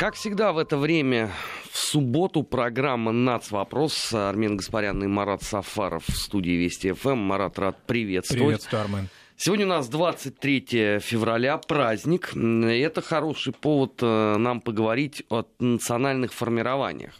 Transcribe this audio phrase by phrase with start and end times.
[0.00, 1.30] Как всегда в это время,
[1.70, 4.14] в субботу, программа «Нацвопрос».
[4.14, 7.18] Армен Гаспарян и Марат Сафаров в студии Вести ФМ.
[7.18, 8.42] Марат, рад приветствовать.
[8.42, 9.08] Приветствую, Армен.
[9.36, 12.34] Сегодня у нас 23 февраля, праздник.
[12.34, 17.12] И это хороший повод э, нам поговорить о национальных формированиях.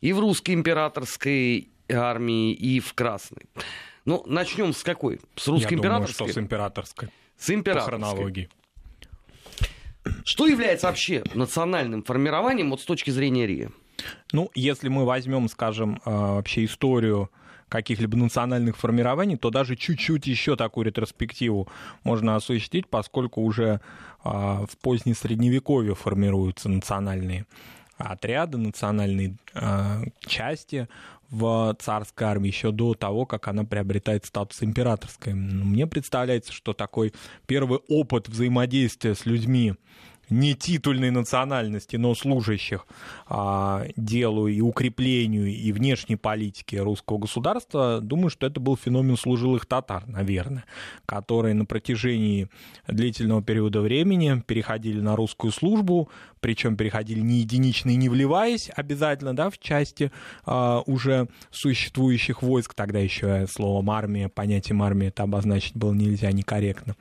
[0.00, 3.44] И в русской императорской армии, и в красной.
[4.06, 5.20] Ну, начнем с какой?
[5.36, 6.16] С русской Я императорской?
[6.16, 7.08] Думаю, что с императорской.
[7.36, 8.00] С императорской.
[8.00, 8.48] По хронологии.
[10.24, 13.70] Что является вообще национальным формированием вот с точки зрения РИА?
[14.32, 17.30] Ну, если мы возьмем, скажем, а, вообще историю
[17.68, 21.68] каких-либо национальных формирований, то даже чуть-чуть еще такую ретроспективу
[22.04, 23.80] можно осуществить, поскольку уже
[24.22, 27.46] а, в позднее средневековье формируются национальные
[27.96, 30.88] отряды, национальные э, части
[31.30, 35.34] в царской армии еще до того, как она приобретает статус императорской.
[35.34, 37.12] Мне представляется, что такой
[37.46, 39.74] первый опыт взаимодействия с людьми
[40.30, 42.86] не титульной национальности, но служащих
[43.26, 49.66] а, делу и укреплению и внешней политики русского государства, думаю, что это был феномен служилых
[49.66, 50.64] татар, наверное,
[51.06, 52.48] которые на протяжении
[52.88, 56.08] длительного периода времени переходили на русскую службу,
[56.40, 60.10] причем переходили не единично и не вливаясь обязательно да, в части
[60.44, 66.96] а, уже существующих войск, тогда еще словом армия, понятием армии это обозначить было нельзя некорректно,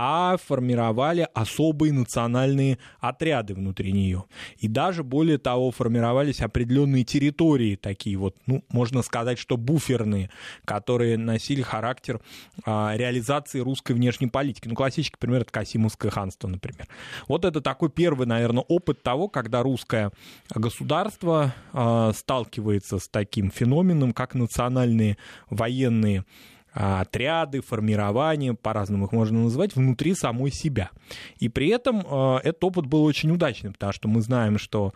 [0.00, 4.26] а формировали особые национальные отряды внутри нее.
[4.58, 10.30] И даже более того, формировались определенные территории, такие вот, ну, можно сказать, что буферные,
[10.64, 12.20] которые носили характер
[12.64, 14.68] а, реализации русской внешней политики.
[14.68, 16.86] Ну, классический пример— это Касимовское ханство, например.
[17.26, 20.12] Вот это такой первый, наверное, опыт того, когда русское
[20.54, 25.16] государство а, сталкивается с таким феноменом, как национальные
[25.50, 26.24] военные
[26.78, 30.90] отряды, формирования, по-разному их можно назвать, внутри самой себя.
[31.38, 34.92] И при этом э, этот опыт был очень удачным, потому что мы знаем, что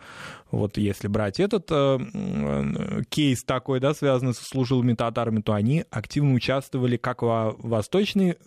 [0.49, 5.83] вот если брать этот э, э, кейс такой, да, связанный со служилыми татарами, то они
[5.91, 8.37] активно участвовали как во восточной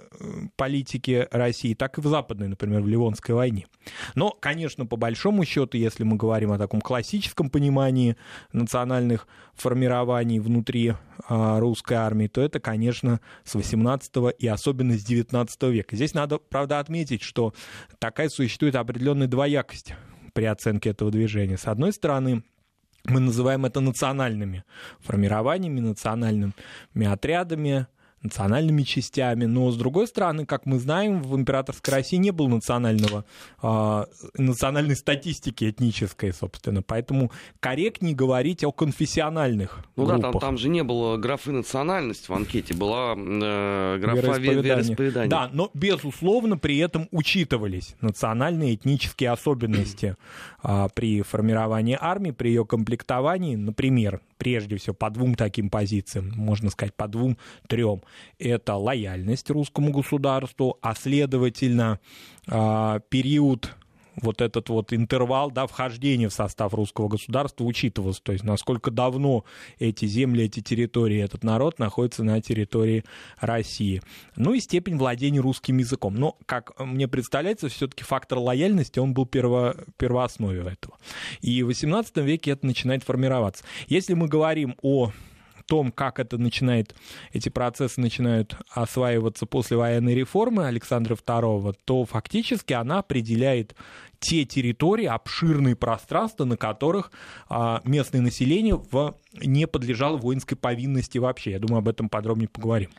[0.57, 3.67] политике России, так и в западной, например, в Ливонской войне.
[4.15, 8.17] Но, конечно, по большому счету, если мы говорим о таком классическом понимании
[8.53, 10.95] национальных формирований внутри
[11.29, 15.97] русской армии, то это, конечно, с 18 и особенно с 19 века.
[15.97, 17.55] Здесь надо, правда, отметить, что
[17.99, 19.95] такая существует определенная двоякость
[20.33, 21.57] при оценке этого движения.
[21.57, 22.43] С одной стороны,
[23.05, 24.65] мы называем это национальными
[25.01, 26.53] формированиями, национальными
[27.07, 27.87] отрядами,
[28.23, 33.25] национальными частями, но с другой стороны, как мы знаем, в императорской России не было национального,
[33.63, 34.05] э,
[34.39, 40.23] национальной статистики этнической, собственно, поэтому корректнее говорить о конфессиональных Ну группах.
[40.23, 44.63] да, там, там же не было графы национальность в анкете, была э, графа вероисповедания.
[44.63, 45.31] вероисповедания.
[45.31, 50.17] Да, но безусловно при этом учитывались национальные этнические особенности
[50.63, 56.71] э, при формировании армии, при ее комплектовании, например, прежде всего по двум таким позициям, можно
[56.71, 58.03] сказать, по двум-трем.
[58.39, 62.01] Это лояльность русскому государству, а следовательно
[62.47, 63.77] а, период
[64.17, 68.23] вот этот вот интервал да, вхождения в состав русского государства учитывался.
[68.23, 69.45] То есть насколько давно
[69.79, 73.05] эти земли, эти территории, этот народ находится на территории
[73.41, 74.03] России.
[74.37, 76.15] Ну и степень владения русским языком.
[76.15, 80.99] Но, как мне представляется, все-таки фактор лояльности, он был перво, первооснове этого.
[81.41, 83.65] И в XVIII веке это начинает формироваться.
[83.89, 85.13] Если мы говорим о
[85.67, 86.95] том, как это начинает,
[87.33, 93.75] эти процессы начинают осваиваться после военной реформы Александра II, то фактически она определяет
[94.19, 97.13] те территории, обширные пространства, на которых
[97.49, 101.53] а, местное население в, не подлежало воинской повинности вообще.
[101.53, 102.91] Я думаю, об этом подробнее поговорим.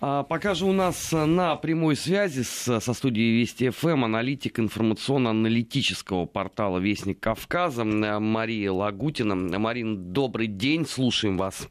[0.00, 6.26] А, пока же у нас на прямой связи с, со студией Вести ФМ аналитик информационно-аналитического
[6.26, 9.34] портала «Вестник Кавказа» Мария Лагутина.
[9.34, 11.68] Марин, добрый день, слушаем вас.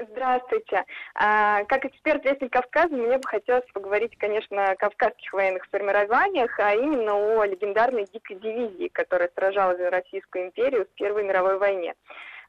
[0.00, 0.84] Здравствуйте.
[1.16, 6.72] А, как эксперт Вестник Кавказа, мне бы хотелось поговорить, конечно, о кавказских военных формированиях, а
[6.74, 11.94] именно о легендарной дикой дивизии, которая сражалась за Российскую империю в Первой мировой войне.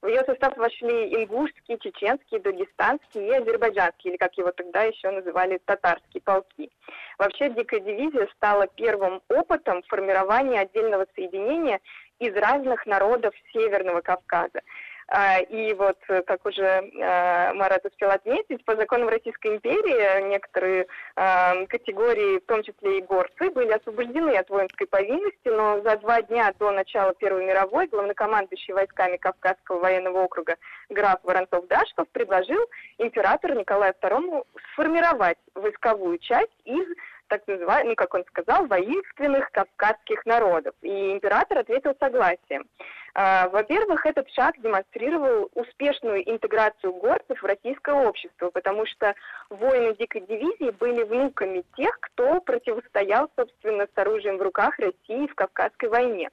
[0.02, 5.60] В ее состав вошли ингушские, чеченские, дагестанские и азербайджанские, или как его тогда еще называли,
[5.66, 6.70] татарские полки.
[7.18, 11.82] Вообще Дикая дивизия стала первым опытом формирования отдельного соединения
[12.20, 14.62] из разных народов Северного Кавказа.
[15.12, 20.86] А, и вот, э, как уже э, Марат успел отметить, по законам Российской империи некоторые
[21.16, 26.22] а, категории, в том числе и горцы, были освобождены от воинской повинности, но за два
[26.22, 30.58] дня до начала Первой мировой главнокомандующий войсками Кавказского военного округа
[30.90, 32.64] граф Воронцов-Дашков предложил
[33.00, 36.86] императору Николаю II сформировать войсковую часть из
[37.30, 40.76] так называемых, ну, как он сказал, воинственных кавказских народов.
[40.82, 42.66] И император ответил согласием.
[43.14, 49.16] А, во-первых, этот шаг демонстрировал успешную интеграцию горцев в российское общество, потому что
[49.50, 55.36] воины дикой дивизии были внуками тех, кто противостоял, собственно, с оружием в руках России в
[55.36, 56.30] Кавказской войне.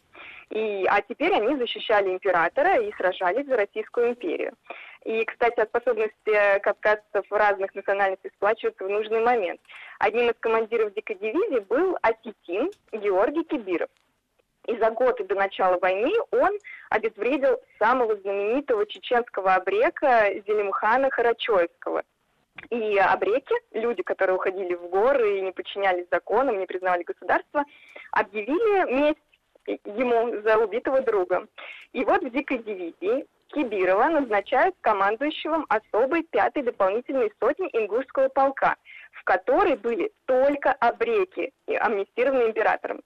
[0.51, 4.53] И, а теперь они защищали императора и сражались за Российскую империю.
[5.07, 9.61] И, кстати, о способности кавказцев разных национальностей сплачиваться в нужный момент.
[10.01, 13.89] Одним из командиров дикой дивизии был осетин Георгий Кибиров.
[14.67, 16.59] И за год до начала войны он
[16.91, 22.03] обезвредил самого знаменитого чеченского обрека Зелимхана Харачоевского.
[22.71, 27.65] И обреки, люди, которые уходили в горы и не подчинялись законам, не признавали государство,
[28.11, 29.21] объявили месть
[29.85, 31.47] ему за убитого друга.
[31.93, 38.77] И вот в дикой дивизии Кибирова назначают командующим особой пятой дополнительной сотни ингушского полка,
[39.13, 43.01] в которой были только обреки, амнистированные императором.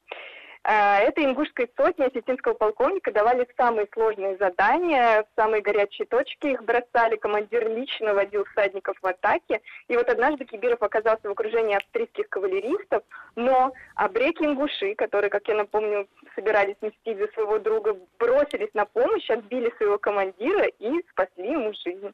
[0.62, 7.16] Э, этой ингушской сотне осетинского полковника давали самые сложные задания, самые горячие точки их бросали,
[7.16, 9.62] командир лично водил всадников в атаке.
[9.88, 13.02] И вот однажды Кибиров оказался в окружении австрийских кавалеристов,
[13.36, 19.30] но обреки ингуши, которые, как я напомню, собирались мстить за своего друга, бросились на помощь,
[19.30, 22.12] отбили своего командира и спасли ему жизнь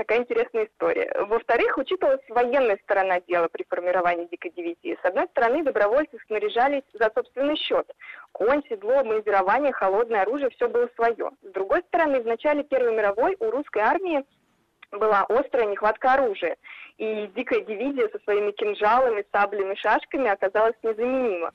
[0.00, 1.12] такая интересная история.
[1.28, 4.98] Во-вторых, учитывалась военная сторона дела при формировании дикой дивизии.
[5.02, 7.86] С одной стороны, добровольцы снаряжались за собственный счет.
[8.32, 11.32] Конь, седло, обмундирование, холодное оружие, все было свое.
[11.42, 14.24] С другой стороны, в начале Первой мировой у русской армии
[14.90, 16.56] была острая нехватка оружия.
[16.96, 21.52] И дикая дивизия со своими кинжалами, саблями, шашками оказалась незаменима.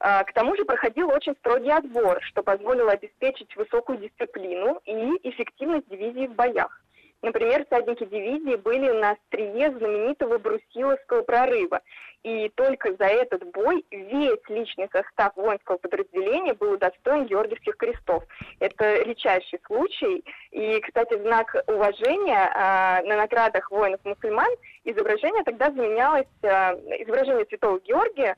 [0.00, 4.92] А, к тому же проходил очень строгий отбор, что позволило обеспечить высокую дисциплину и
[5.28, 6.80] эффективность дивизии в боях.
[7.24, 11.80] Например, всадники дивизии были на острие знаменитого Брусиловского прорыва.
[12.22, 18.24] И только за этот бой весь личный состав воинского подразделения был удостоен Георгиевских крестов.
[18.60, 20.22] Это редчайший случай.
[20.50, 24.50] И, кстати, знак уважения а, на наградах воинов-мусульман
[24.84, 28.36] изображение тогда заменялось, а, изображение святого Георгия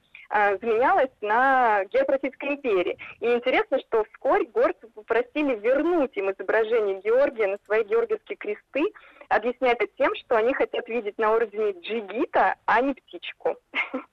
[0.61, 2.99] заменялась на герб Российской империи.
[3.21, 8.93] И интересно, что вскоре горцы попросили вернуть им изображение Георгия на свои георгиевские кресты,
[9.29, 13.57] объясняя это тем, что они хотят видеть на ордене джигита, а не птичку.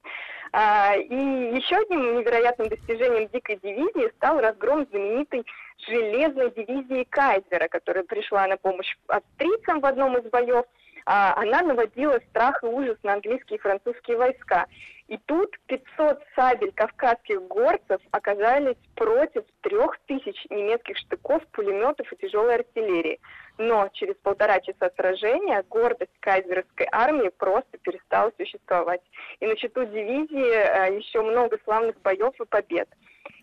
[0.55, 5.43] А, и еще одним невероятным достижением дикой дивизии стал разгром знаменитой
[5.87, 10.63] железной дивизии Кайзера, которая пришла на помощь австрийцам в одном из боев.
[11.07, 14.67] А, она наводила страх и ужас на английские и французские войска.
[15.07, 22.55] И тут 500 сабель кавказских горцев оказались против трех тысяч немецких штыков, пулеметов и тяжелой
[22.55, 23.19] артиллерии.
[23.57, 29.01] Но через полтора часа сражения гордость кайзеровской армии просто перестала существовать.
[29.39, 32.87] И на счету дивизии э, еще много славных боев и побед.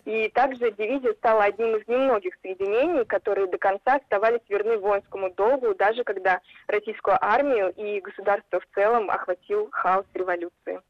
[0.07, 5.75] И также дивизия стала одним из немногих соединений, которые до конца оставались верны воинскому долгу,
[5.75, 10.81] даже когда российскую армию и государство в целом охватил хаос революции.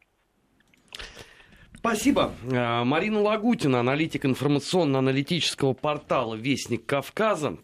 [1.80, 2.34] Спасибо.
[2.42, 7.56] Э, Марина Лагутина, аналитик информационно-аналитического портала «Вестник Кавказа»,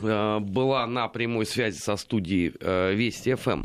[0.00, 3.62] э, была на прямой связи со студией э, Вести ФМ.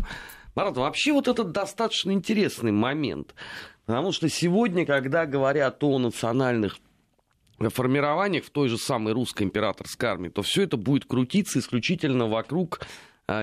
[0.55, 3.35] Марат, вообще вот это достаточно интересный момент.
[3.85, 6.79] Потому что сегодня, когда говорят о национальных
[7.59, 12.81] формированиях в той же самой русской императорской армии, то все это будет крутиться исключительно вокруг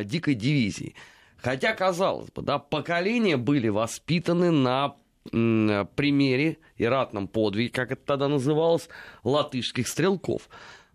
[0.04, 0.96] дикой дивизии.
[1.36, 4.96] Хотя, казалось бы, да, поколения были воспитаны на
[5.30, 8.88] примере и ратном подвиге, как это тогда называлось,
[9.24, 10.48] латышских стрелков.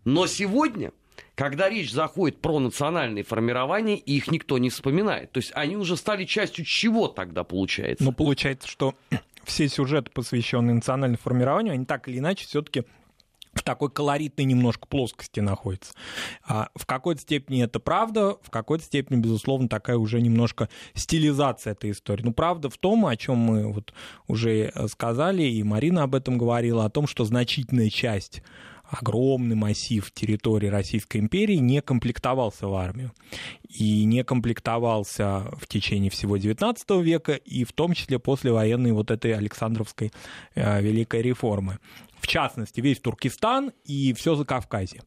[0.04, 0.92] Но сегодня,
[1.34, 5.32] когда речь заходит про национальные формирования, их никто не вспоминает.
[5.32, 8.04] То есть они уже стали частью чего тогда получается?
[8.04, 8.94] Ну, получается, что
[9.44, 12.84] все сюжеты, посвященные национальному формированию, они так или иначе все-таки
[13.58, 15.92] в такой колоритной немножко плоскости находится.
[16.46, 21.90] А в какой-то степени это правда, в какой-то степени, безусловно, такая уже немножко стилизация этой
[21.90, 22.22] истории.
[22.22, 23.92] Ну, правда в том, о чем мы вот
[24.26, 28.42] уже сказали, и Марина об этом говорила, о том, что значительная часть
[28.90, 33.12] огромный массив территории Российской империи не комплектовался в армию.
[33.68, 39.10] И не комплектовался в течение всего XIX века, и в том числе после военной вот
[39.10, 40.10] этой Александровской
[40.54, 41.78] э, Великой реформы
[42.20, 45.02] в частности, весь Туркестан и все за Кавказье.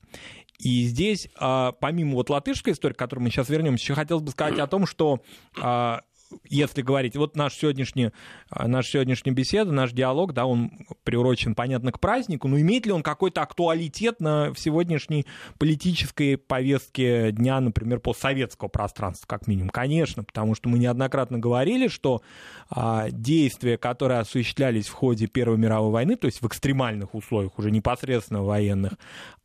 [0.60, 4.30] И здесь, а, помимо вот латышской истории, к которой мы сейчас вернемся, еще хотелось бы
[4.30, 5.24] сказать о том, что
[5.60, 6.01] а,
[6.48, 8.12] если говорить, вот наш сегодняшний,
[8.52, 10.72] наша сегодняшняя беседа, наш диалог, да, он
[11.04, 15.26] приурочен, понятно, к празднику, но имеет ли он какой-то актуалитет на сегодняшней
[15.58, 19.70] политической повестке дня, например, постсоветского пространства, как минимум?
[19.70, 22.22] Конечно, потому что мы неоднократно говорили, что
[22.70, 27.72] а, действия, которые осуществлялись в ходе Первой мировой войны, то есть в экстремальных условиях, уже
[27.72, 28.94] непосредственно военных,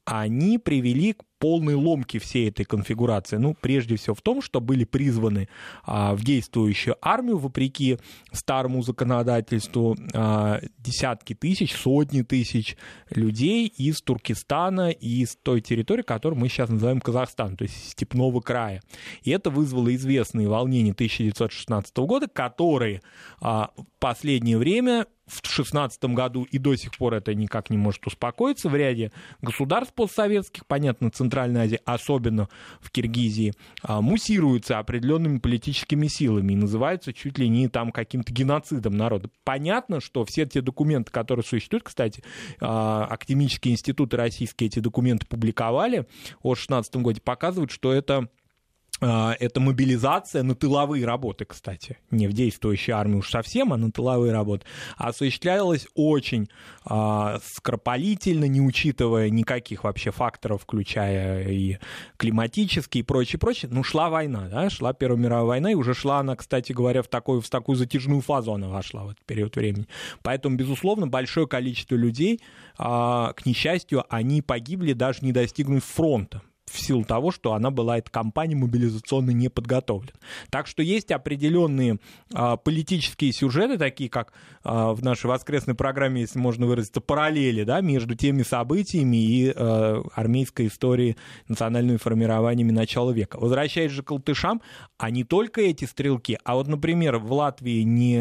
[0.06, 3.36] они привели к полной ломке всей этой конфигурации.
[3.36, 5.48] Ну, прежде всего в том, что были призваны
[5.84, 7.98] а, в действующую армию, вопреки
[8.32, 12.76] старому законодательству, а, десятки тысяч, сотни тысяч
[13.10, 18.40] людей из Туркестана и из той территории, которую мы сейчас называем Казахстан, то есть степного
[18.40, 18.82] края.
[19.22, 23.02] И это вызвало известные волнения 1916 года, которые
[23.40, 28.06] а, в последнее время в 2016 году и до сих пор это никак не может
[28.06, 29.10] успокоиться в ряде
[29.42, 32.48] государств постсоветских, понятно, Центральной Азии, особенно
[32.80, 33.52] в Киргизии,
[33.82, 39.28] а, муссируются определенными политическими силами и называются чуть ли не там каким-то геноцидом народа.
[39.42, 42.22] Понятно, что все те документы, которые существуют, кстати,
[42.60, 46.06] а, академические институты российские эти документы публиковали
[46.42, 48.28] о 2016 году, показывают, что это
[49.00, 54.32] это мобилизация на тыловые работы, кстати, не в действующей армии уж совсем, а на тыловые
[54.32, 54.64] работы,
[54.96, 56.48] осуществлялась очень
[56.84, 61.78] а, скоропалительно, не учитывая никаких вообще факторов, включая и
[62.16, 63.70] климатические и прочее, прочее.
[63.70, 67.08] Ну, шла война, да, шла Первая мировая война, и уже шла она, кстати говоря, в
[67.08, 69.86] такую, в такую затяжную фазу она вошла в этот период времени.
[70.22, 72.40] Поэтому, безусловно, большое количество людей,
[72.78, 77.98] а, к несчастью, они погибли, даже не достигнув фронта в силу того, что она была,
[77.98, 80.12] эта кампания мобилизационно не подготовлена.
[80.50, 81.98] Так что есть определенные
[82.34, 84.32] а, политические сюжеты, такие как
[84.64, 90.02] а, в нашей воскресной программе, если можно выразиться, параллели да, между теми событиями и а,
[90.14, 91.16] армейской историей
[91.48, 93.38] национальными формированиями начала века.
[93.38, 94.60] Возвращаясь же к Алтышам,
[94.98, 98.16] а не только эти стрелки, а вот, например, в Латвии не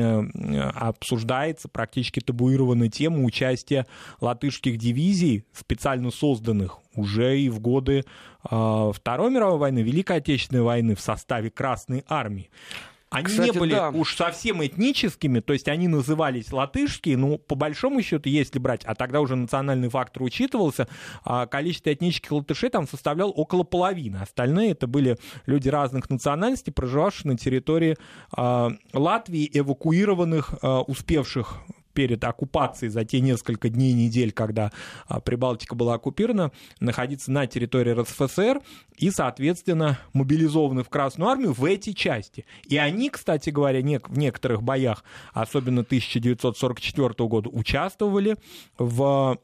[0.75, 3.88] обсуждается практически табуированная тема участия
[4.22, 8.06] латышских дивизий, специально созданных уже и в годы
[8.50, 12.50] э, Второй мировой войны, Великой Отечественной войны в составе Красной Армии.
[13.16, 13.92] Они Кстати, не были да.
[13.92, 18.94] уж совсем этническими, то есть они назывались латышские, но по большому счету, если брать, а
[18.94, 20.90] тогда уже национальный фактор учитывался,
[21.24, 24.18] а количество этнических латышей там составлял около половины.
[24.18, 27.96] Остальные это были люди разных национальностей, проживавшие на территории
[28.36, 30.56] а, Латвии, эвакуированных,
[30.88, 31.60] успевших
[31.96, 34.72] перед оккупацией за те несколько дней, недель, когда
[35.08, 38.62] а, Прибалтика была оккупирована, находиться на территории РСФСР
[38.98, 42.46] и, соответственно, мобилизованы в Красную Армию в эти части.
[42.68, 48.36] И они, кстати говоря, в некоторых боях, особенно 1944 года, участвовали
[48.78, 49.40] в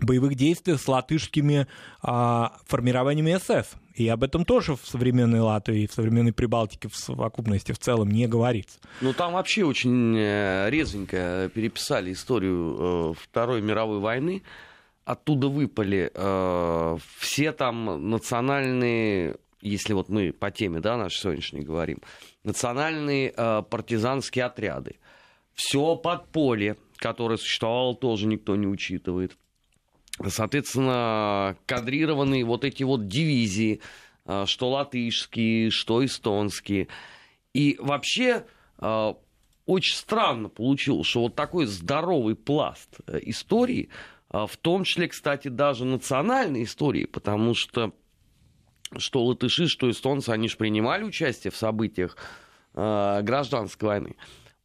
[0.00, 1.66] боевых действиях с латышскими
[2.02, 3.74] а, формированиями СС.
[3.94, 8.28] И об этом тоже в современной Латвии, в современной Прибалтике в совокупности в целом не
[8.28, 8.78] говорится.
[9.00, 14.44] Ну, там вообще очень э, резвенько переписали историю э, Второй мировой войны.
[15.04, 21.98] Оттуда выпали э, все там национальные, если вот мы по теме, да, нашей сегодняшней говорим,
[22.44, 24.96] национальные э, партизанские отряды.
[25.54, 29.36] Все подполье, которое существовало, тоже никто не учитывает
[30.26, 33.80] соответственно, кадрированные вот эти вот дивизии,
[34.24, 36.88] а, что латышские, что эстонские.
[37.54, 38.44] И вообще
[38.78, 39.16] а,
[39.66, 43.90] очень странно получилось, что вот такой здоровый пласт э, истории,
[44.30, 47.94] в том числе, кстати, даже национальной истории, потому что
[48.98, 52.16] что латыши, что эстонцы, они же принимали участие в событиях
[52.74, 54.16] гражданской войны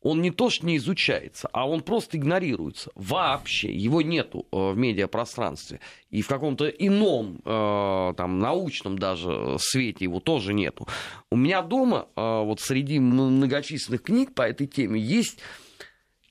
[0.03, 2.91] он не то что не изучается, а он просто игнорируется.
[2.93, 5.79] Вообще его нету э, в медиапространстве.
[6.09, 10.87] И в каком-то ином, э, там, научном даже свете его тоже нету.
[11.31, 15.39] У меня дома, э, вот среди многочисленных книг по этой теме, есть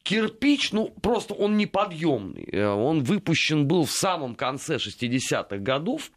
[0.03, 2.67] кирпич, ну, просто он неподъемный.
[2.75, 6.11] Он выпущен был в самом конце 60-х годов.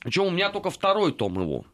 [0.00, 1.66] Причем у меня только второй том его.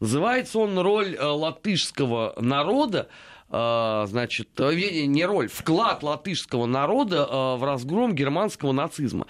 [0.00, 3.08] Называется он «Роль латышского народа
[3.48, 4.74] значит, э,
[5.06, 9.26] не роль, вклад латышского народа а, в разгром германского нацизма.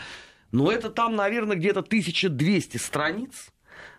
[0.53, 3.51] Но это там, наверное, где-то 1200 страниц.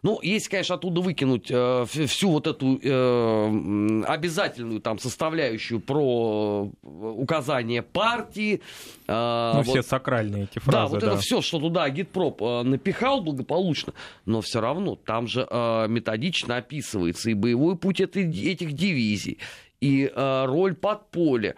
[0.04, 6.88] Ну, если, конечно, оттуда выкинуть э, всю вот эту э, обязательную там составляющую про э,
[6.88, 8.62] указание партии.
[9.08, 10.72] Э, ну, вот, все сакральные эти фразы.
[10.72, 11.08] Да, вот да.
[11.08, 13.94] это все, что туда Гитпроп э, напихал благополучно,
[14.26, 19.40] но все равно там же э, методично описывается и боевой путь этой, этих дивизий,
[19.82, 21.56] и э, роль подполья.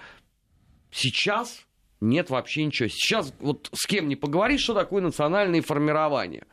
[0.92, 1.66] Сейчас
[2.02, 2.90] нет вообще ничего.
[2.90, 6.46] Сейчас вот с кем не поговоришь, что такое национальные формирования.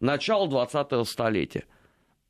[0.00, 1.64] Начало 20-го столетия.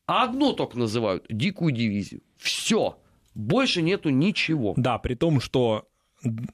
[0.07, 2.23] А одно только называют– дикую дивизию.
[2.37, 2.99] Все.
[3.35, 4.75] Больше нету ничего.
[4.77, 5.89] Да, при том, что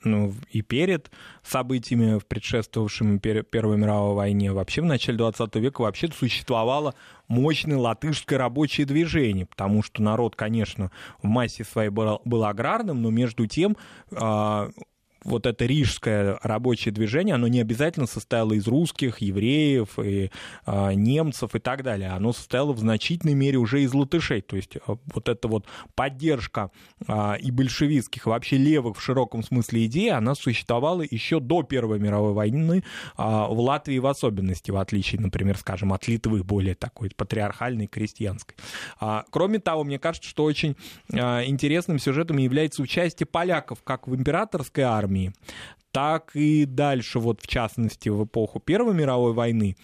[0.05, 1.11] ну, и перед
[1.43, 6.95] событиями, предшествовавшими Первой мировой войне, вообще в начале 20 века вообще существовало
[7.29, 10.91] мощное латышское рабочее движение, потому что народ, конечно,
[11.23, 13.77] в массе своей был, был аграрным, но между тем
[14.13, 14.71] а,
[15.25, 20.31] вот это рижское рабочее движение, оно не обязательно состояло из русских, евреев, и,
[20.65, 22.11] а, немцев и так далее.
[22.11, 24.41] Оно состояло в значительной мере уже из латышей.
[24.41, 26.71] То есть а, вот эта вот поддержка
[27.07, 31.99] а, и большевистских, и вообще левых в широком смысле идей, она существовала еще до Первой
[31.99, 32.85] мировой войны
[33.17, 38.57] а, в Латвии в особенности, в отличие, например, скажем, от Литвы, более такой патриархальной, крестьянской.
[39.01, 40.77] А, кроме того, мне кажется, что очень
[41.13, 45.33] а, интересным сюжетом является участие поляков как в императорской армии, армии,
[45.91, 49.77] так и дальше, вот в частности в эпоху Первой мировой войны,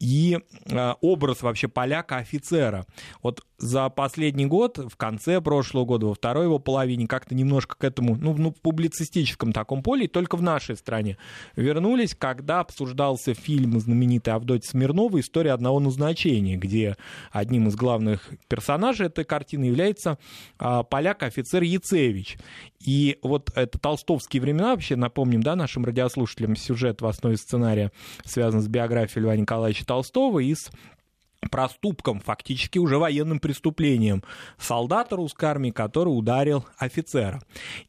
[0.00, 2.84] и э, образ вообще поляка-офицера.
[3.22, 7.84] Вот за последний год, в конце прошлого года, во второй его половине, как-то немножко к
[7.84, 11.16] этому, ну, ну, публицистическом таком поле, только в нашей стране
[11.56, 16.96] вернулись, когда обсуждался фильм знаменитой Авдотьи Смирновой «История одного назначения», где
[17.32, 20.18] одним из главных персонажей этой картины является
[20.58, 22.36] а, поляк-офицер Яцевич.
[22.84, 27.92] И вот это толстовские времена, вообще напомним, да, нашим радиослушателям, сюжет в основе сценария
[28.26, 30.70] связан с биографией Льва Николаевича Толстого и с
[31.50, 34.22] проступком, фактически уже военным преступлением
[34.58, 37.40] солдата русской армии, который ударил офицера.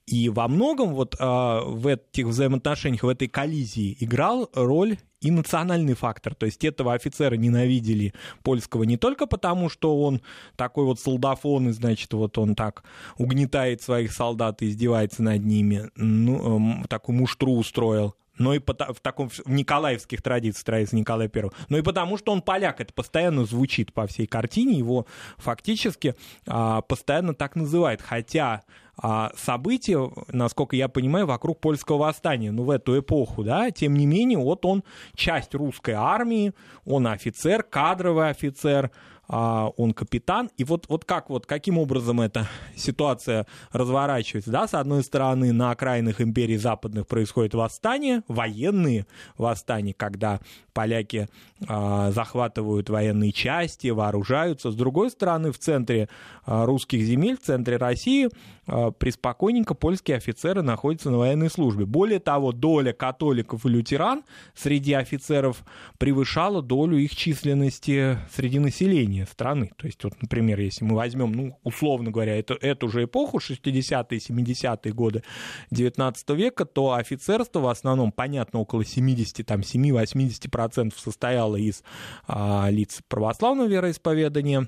[0.05, 1.25] И во многом вот э,
[1.65, 6.35] в этих взаимоотношениях, в этой коллизии играл роль и национальный фактор.
[6.35, 10.21] То есть этого офицера ненавидели польского не только потому, что он
[10.55, 12.83] такой вот солдафон, и, значит, вот он так
[13.17, 18.73] угнетает своих солдат и издевается над ними, ну, э, такую муштру устроил, но и по,
[18.73, 22.93] в таком в николаевских традициях строительства Николая I, но и потому, что он поляк, это
[22.93, 25.05] постоянно звучит по всей картине, его
[25.37, 26.15] фактически
[26.47, 28.63] а, постоянно так называют, хотя
[28.97, 34.05] а, события, насколько я понимаю, вокруг польского восстания, ну, в эту эпоху, да, тем не
[34.05, 34.83] менее, вот он
[35.15, 36.53] часть русской армии,
[36.85, 38.91] он офицер, кадровый офицер,
[39.27, 40.50] а, он капитан.
[40.58, 45.72] И вот, вот как вот, каким образом эта ситуация разворачивается, да, с одной стороны, на
[45.72, 49.05] окраинах империи западных происходит восстание, военные
[49.38, 50.39] восстания, когда
[50.74, 51.27] поляки
[51.67, 54.72] а, захватывают военные части, вооружаются.
[54.72, 56.10] С другой стороны, в центре
[56.46, 58.29] а, русских земель, в центре России,
[58.65, 61.85] преспокойненько польские офицеры находятся на военной службе.
[61.85, 64.23] Более того, доля католиков и лютеран
[64.53, 65.63] среди офицеров
[65.97, 69.71] превышала долю их численности среди населения страны.
[69.77, 74.19] То есть, вот, например, если мы возьмем, ну, условно говоря, эту, эту же эпоху, 60-е,
[74.19, 75.23] 70-е годы
[75.71, 81.83] 19 века, то офицерство в основном, понятно, около 70, там, 7-80% 40% состояло из
[82.27, 84.67] а, лиц православного вероисповедания,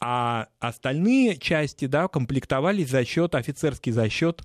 [0.00, 4.42] а остальные части да, комплектовались за счет, офицерский за счет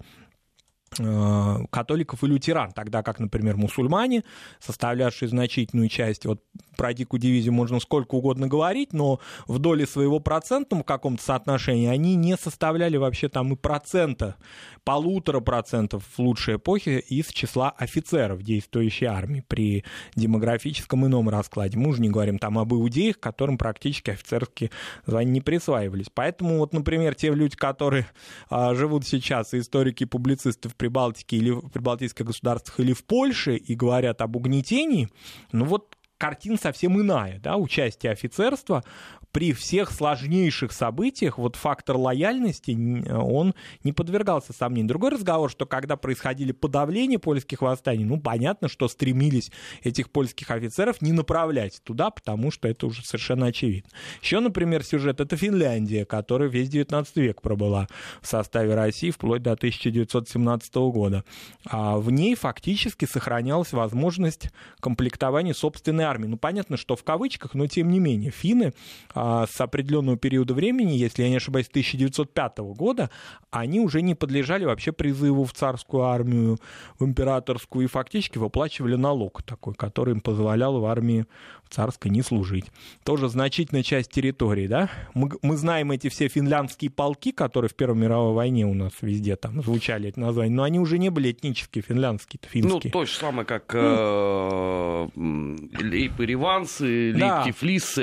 [1.69, 4.23] католиков и лютеран, тогда как, например, мусульмане,
[4.59, 6.43] составлявшие значительную часть, вот
[6.75, 12.15] про дикую дивизию можно сколько угодно говорить, но в доле своего процентном каком-то соотношении они
[12.15, 14.35] не составляли вообще там и процента,
[14.83, 21.77] полутора процентов в лучшей эпохе из числа офицеров действующей армии при демографическом ином раскладе.
[21.77, 24.71] Мы уже не говорим там об иудеях, которым практически офицерские
[25.05, 26.07] звания не присваивались.
[26.13, 28.07] Поэтому вот, например, те люди, которые
[28.49, 33.55] а, живут сейчас, историки и публицисты в Прибалтике или в прибалтийских государствах или в Польше
[33.55, 35.09] и говорят об угнетении,
[35.51, 38.83] ну вот картина совсем иная, да, участие офицерства
[39.31, 42.71] при всех сложнейших событиях вот фактор лояльности,
[43.09, 44.89] он не подвергался сомнению.
[44.89, 49.51] Другой разговор, что когда происходили подавления польских восстаний, ну, понятно, что стремились
[49.83, 53.89] этих польских офицеров не направлять туда, потому что это уже совершенно очевидно.
[54.21, 57.87] Еще, например, сюжет— это Финляндия, которая весь 19 век пробыла
[58.21, 61.23] в составе России вплоть до 1917 года.
[61.65, 66.27] А в ней фактически сохранялась возможность комплектования собственной армии.
[66.27, 68.73] Ну, понятно, что в кавычках, но тем не менее, финны
[69.13, 73.09] а, с определенного периода времени, если я не ошибаюсь, 1905 года,
[73.51, 76.57] они уже не подлежали вообще призыву в царскую армию,
[76.97, 81.25] в императорскую, и фактически выплачивали налог такой, который им позволял в армии
[81.71, 82.65] царской не служить.
[83.03, 84.89] Тоже значительная часть территории, да?
[85.13, 89.35] Мы, мы знаем эти все финляндские полки, которые в Первой мировой войне у нас везде
[89.35, 92.81] там звучали эти названия, но они уже не были этнические, финляндские, финские.
[92.83, 97.45] Ну, то же самое, как э, лейпы ревансы, да,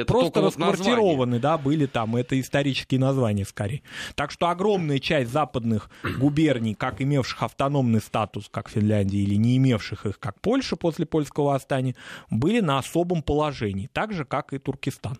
[0.00, 0.40] это просто
[1.08, 3.82] расквартированы, да, были там, это исторические названия скорее.
[4.14, 10.06] Так что огромная часть западных губерний, как имевших автономный статус, как Финляндия, или не имевших
[10.06, 11.94] их, как Польша после польского восстания,
[12.30, 15.18] были на особом положении так же, как и Туркестан.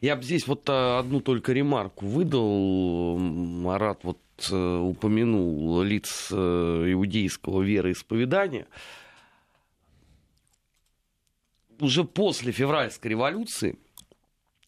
[0.00, 4.18] Я бы здесь вот а, одну только ремарку выдал, Марат, вот
[4.50, 8.66] э, упомянул лиц э, иудейского вероисповедания,
[11.78, 13.78] уже после февральской революции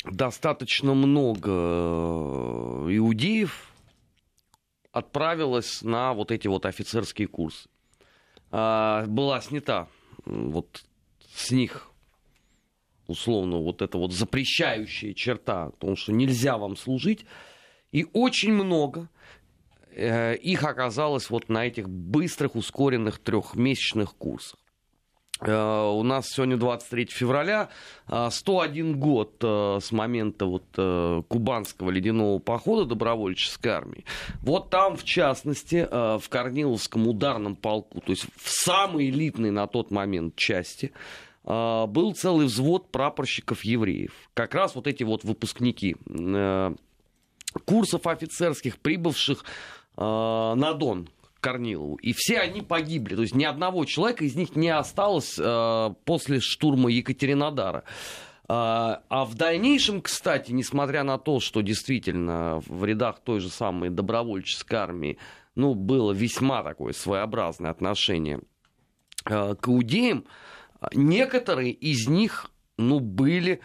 [0.05, 1.51] достаточно много
[2.89, 3.73] иудеев
[4.93, 7.69] отправилось на вот эти вот офицерские курсы.
[8.51, 9.89] А, была снята
[10.25, 10.85] вот
[11.35, 11.91] с них
[13.07, 17.27] условно вот эта вот запрещающая черта о том, что нельзя вам служить.
[17.93, 19.09] И очень много
[19.91, 24.59] э, их оказалось вот на этих быстрых, ускоренных трехмесячных курсах.
[25.41, 27.69] Э, у нас сегодня 23 февраля,
[28.07, 30.65] 101 э, год э, с момента вот
[31.29, 34.05] кубанского ледяного похода добровольческой армии.
[34.43, 39.91] Вот там, в частности, в Корниловском ударном полку, то есть в самой элитной на тот
[39.91, 40.93] момент части,
[41.45, 44.13] был целый взвод прапорщиков евреев.
[44.33, 45.97] Как раз вот эти вот выпускники
[47.67, 49.45] курсов офицерских, прибывших
[49.97, 51.09] на Дон,
[51.45, 51.97] Корнилову.
[51.97, 53.15] И все они погибли.
[53.17, 57.85] То есть ни одного человека из них не осталось э, после штурма Екатеринодара.
[58.49, 63.91] А, а в дальнейшем, кстати, несмотря на то, что действительно в рядах той же самой
[63.91, 65.19] добровольческой армии
[65.55, 68.41] ну, было весьма такое своеобразное отношение
[69.27, 70.25] э, к иудеям,
[70.95, 73.61] некоторые из них ну, были,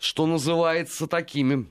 [0.00, 1.68] что называется, такими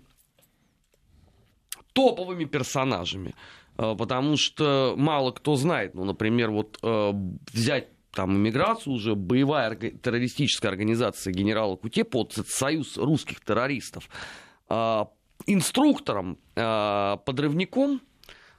[1.91, 3.35] топовыми персонажами.
[3.79, 7.13] Э, потому что мало кто знает, ну, например, вот э,
[7.53, 14.09] взять там иммиграцию уже, боевая террористическая организация генерала Кутепа, союз русских террористов,
[14.69, 15.05] э,
[15.45, 18.01] инструктором, подрывником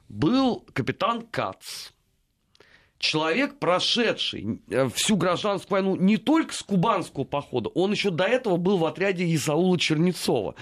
[0.09, 1.91] был капитан Кац.
[2.99, 4.63] Человек, прошедший
[4.95, 9.33] всю гражданскую войну не только с кубанского похода, он еще до этого был в отряде
[9.35, 10.55] Исаула Чернецова.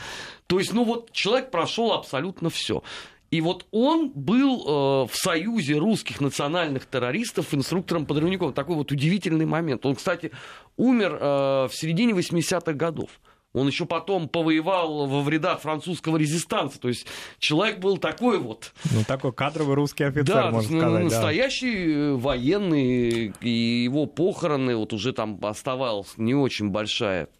[0.48, 2.82] То есть, ну вот, человек прошел абсолютно все.
[3.30, 8.54] И вот он был э, в союзе русских национальных террористов инструктором подрывников.
[8.54, 9.84] Такой вот удивительный момент.
[9.84, 10.30] Он, кстати,
[10.76, 13.10] умер э, в середине 80-х годов.
[13.54, 16.78] Он еще потом повоевал во вредах французского резистанса.
[16.78, 17.06] То есть
[17.38, 18.72] человек был такой вот.
[18.92, 21.04] Ну, такой кадровый русский офицер, да, можно сказать.
[21.04, 22.16] Настоящий да.
[22.16, 23.32] военный.
[23.40, 23.50] И
[23.84, 27.37] его похороны, вот уже там оставалась не очень большая Э,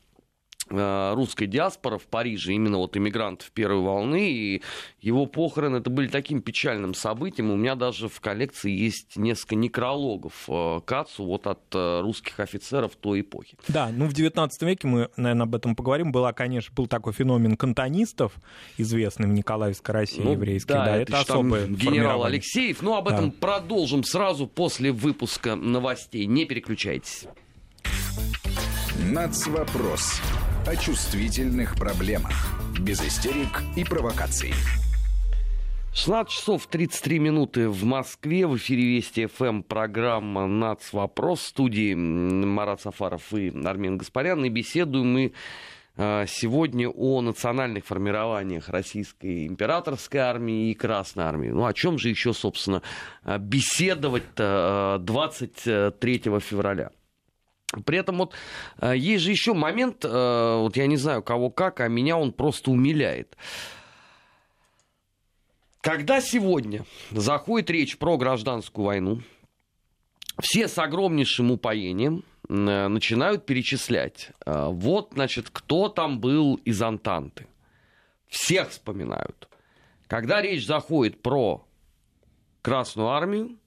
[0.71, 4.63] русской диаспоры в Париже, именно вот иммигрантов первой волны, и
[5.01, 7.51] его похороны это были таким печальным событием.
[7.51, 12.97] У меня даже в коллекции есть несколько некрологов э, Кацу вот от э, русских офицеров
[12.97, 13.57] той эпохи.
[13.69, 16.13] Да, ну в 19 веке мы, наверное, об этом поговорим.
[16.13, 18.33] Была, конечно, был такой феномен кантонистов,
[18.77, 20.73] известный в Николаевской России ну, еврейской.
[20.73, 22.83] Да, да это, это особое генерал Алексеев.
[22.83, 23.37] Ну, об этом да.
[23.41, 26.27] продолжим сразу после выпуска новостей.
[26.27, 27.27] Не переключайтесь.
[28.99, 30.21] Нацвопрос
[30.69, 32.31] о чувствительных проблемах.
[32.79, 34.53] Без истерик и провокаций.
[35.95, 38.47] 16 часов 33 минуты в Москве.
[38.47, 40.93] В эфире Вести ФМ программа «Нац.
[40.93, 41.41] Вопрос».
[41.41, 44.45] В студии Марат Сафаров и Армен Гаспарян.
[44.45, 45.33] И беседуем мы
[45.97, 51.49] а, сегодня о национальных формированиях российской императорской армии и Красной армии.
[51.49, 52.83] Ну, о чем же еще, собственно,
[53.25, 56.91] беседовать-то 23 а, февраля?
[57.85, 58.35] При этом вот
[58.81, 62.33] э, есть же еще момент, э, вот я не знаю кого как, а меня он
[62.33, 63.37] просто умиляет.
[65.83, 69.23] Когда сегодня заходит речь про гражданскую войну,
[70.41, 74.31] все с огромнейшим упоением э, начинают перечислять.
[74.47, 77.47] Вот, значит, кто там был из Антанты.
[78.29, 79.49] Всех вспоминают.
[80.07, 81.67] Когда речь заходит про
[82.63, 83.59] Красную Армию,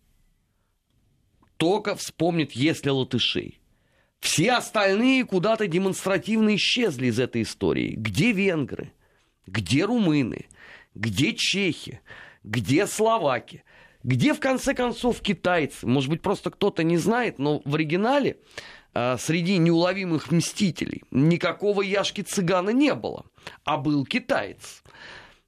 [1.58, 3.61] только вспомнит, если латышей.
[4.22, 7.96] Все остальные куда-то демонстративно исчезли из этой истории.
[7.98, 8.94] Где венгры?
[9.48, 10.46] Где румыны?
[10.94, 12.02] Где чехи?
[12.44, 13.64] Где словаки?
[14.04, 15.86] Где, в конце концов, китайцы?
[15.86, 18.38] Может быть, просто кто-то не знает, но в оригинале
[18.94, 23.26] э, среди неуловимых мстителей никакого Яшки Цыгана не было,
[23.64, 24.84] а был китаец.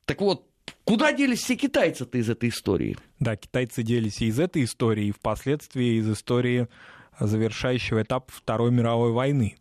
[0.06, 0.48] Так вот,
[0.86, 2.98] Куда делись все китайцы-то из этой истории?
[3.20, 6.68] Да, китайцы делись и из этой истории, и впоследствии из истории
[7.20, 9.56] завершающего этапа Второй мировой войны,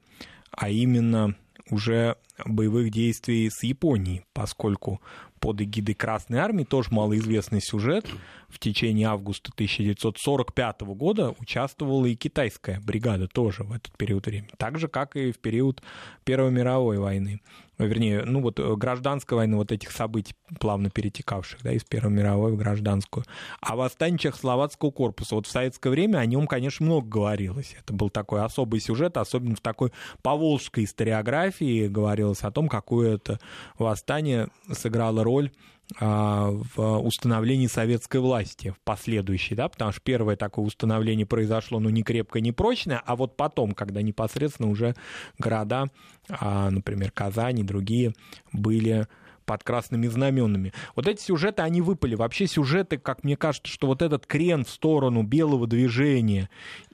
[0.50, 1.34] а именно
[1.70, 5.00] уже боевых действий с Японией, поскольку
[5.40, 8.06] под эгидой Красной Армии, тоже малоизвестный сюжет,
[8.48, 14.78] в течение августа 1945 года участвовала и китайская бригада тоже в этот период времени, так
[14.78, 15.82] же, как и в период
[16.24, 17.40] Первой мировой войны
[17.86, 22.52] вернее, ну вот э, гражданской войны, вот этих событий, плавно перетекавших, да, из Первой мировой
[22.52, 23.24] в гражданскую.
[23.60, 27.74] А восстание Чехословацкого корпуса, вот в советское время о нем, конечно, много говорилось.
[27.78, 29.92] Это был такой особый сюжет, особенно в такой
[30.22, 33.38] поволжской историографии говорилось о том, какое это
[33.78, 35.50] восстание сыграло роль
[36.00, 42.02] в установлении советской власти в последующей, да, потому что первое такое установление произошло, ну, не
[42.02, 44.94] крепкое, не прочное, а вот потом, когда непосредственно уже
[45.38, 45.88] города,
[46.28, 48.14] а, например, Казань и другие
[48.52, 49.06] были
[49.44, 50.72] под красными знаменами.
[50.94, 52.14] Вот эти сюжеты, они выпали.
[52.14, 56.48] Вообще сюжеты, как мне кажется, что вот этот крен в сторону белого движения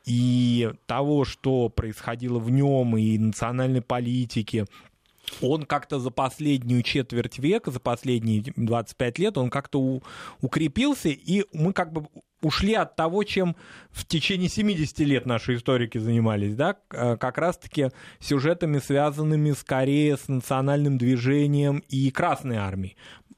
[0.07, 4.65] и того, что происходило в нем, и национальной политики,
[5.41, 10.03] он как-то за последнюю четверть века, за последние 25 лет, он как-то у,
[10.41, 12.07] укрепился, и мы как бы
[12.43, 13.57] ушли от того, чем
[13.91, 20.29] в течение 70 лет наши историки занимались, да, э, как раз-таки сюжетами, связанными скорее с
[20.29, 22.97] национальным движением и Красной армией.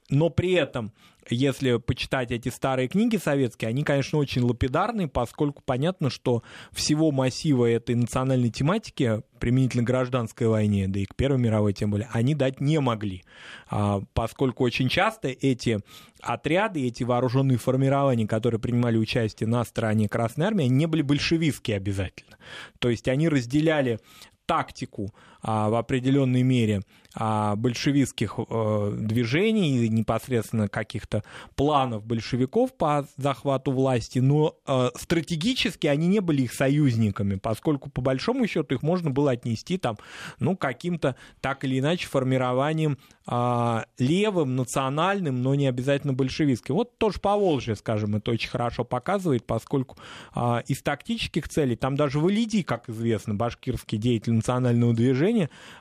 [0.09, 0.91] Но при этом
[1.31, 7.65] если почитать эти старые книги советские, они, конечно, очень лапидарные, поскольку понятно, что всего массива
[7.65, 12.61] этой национальной тематики, применительно гражданской войне, да и к Первой мировой тем более, они дать
[12.61, 13.23] не могли,
[13.69, 15.79] а, поскольку очень часто эти
[16.21, 22.37] отряды, эти вооруженные формирования, которые принимали участие на стороне Красной Армии, не были большевистские обязательно.
[22.79, 23.99] То есть они разделяли
[24.45, 25.13] тактику
[25.43, 26.81] в определенной мере
[27.13, 31.23] а, большевистских а, движений и непосредственно каких-то
[31.55, 38.01] планов большевиков по захвату власти, но а, стратегически они не были их союзниками, поскольку по
[38.01, 39.97] большому счету их можно было отнести там,
[40.39, 46.75] ну, каким-то так или иначе формированием а, левым, национальным, но не обязательно большевистским.
[46.75, 49.97] Вот тоже по Волжье, скажем, это очень хорошо показывает, поскольку
[50.33, 55.30] а, из тактических целей, там даже в Элиди, как известно, башкирский деятель национального движения,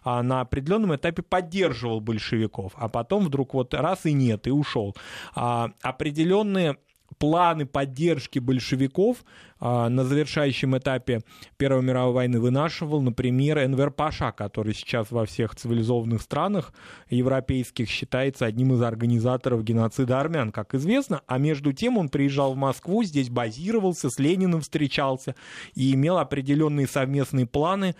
[0.02, 4.94] а, на определенном этапе поддерживал большевиков, а потом вдруг вот раз и нет, и ушел.
[5.34, 6.76] А, определенные
[7.18, 9.18] планы поддержки большевиков
[9.58, 11.20] а, на завершающем этапе
[11.58, 16.72] Первой мировой войны вынашивал, например, Энвер Паша, который сейчас во всех цивилизованных странах
[17.10, 22.56] европейских считается одним из организаторов геноцида армян, как известно, а между тем он приезжал в
[22.56, 25.34] Москву, здесь базировался, с Лениным встречался
[25.74, 27.96] и имел определенные совместные планы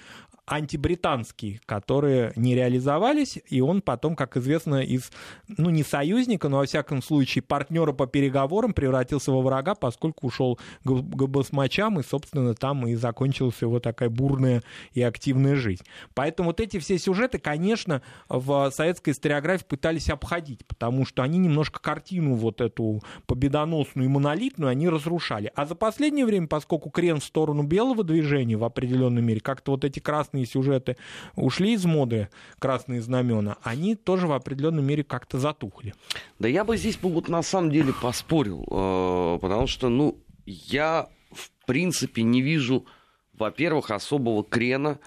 [0.51, 5.13] антибританские, которые не реализовались, и он потом, как известно, из,
[5.47, 10.59] ну, не союзника, но, во всяком случае, партнера по переговорам превратился во врага, поскольку ушел
[10.83, 15.85] к басмачам, и, собственно, там и закончилась его такая бурная и активная жизнь.
[16.15, 21.81] Поэтому вот эти все сюжеты, конечно, в советской историографии пытались обходить, потому что они немножко
[21.81, 25.53] картину вот эту победоносную и монолитную они разрушали.
[25.55, 29.85] А за последнее время, поскольку крен в сторону белого движения в определенной мере, как-то вот
[29.85, 30.97] эти красные красные сюжеты
[31.37, 35.95] ушли из моды, красные знамена, они тоже в определенной мере как-то затухли.
[36.39, 41.09] Да я бы здесь бы вот на самом деле поспорил, э, потому что, ну, я
[41.33, 42.87] в принципе не вижу,
[43.33, 44.99] во-первых, особого крена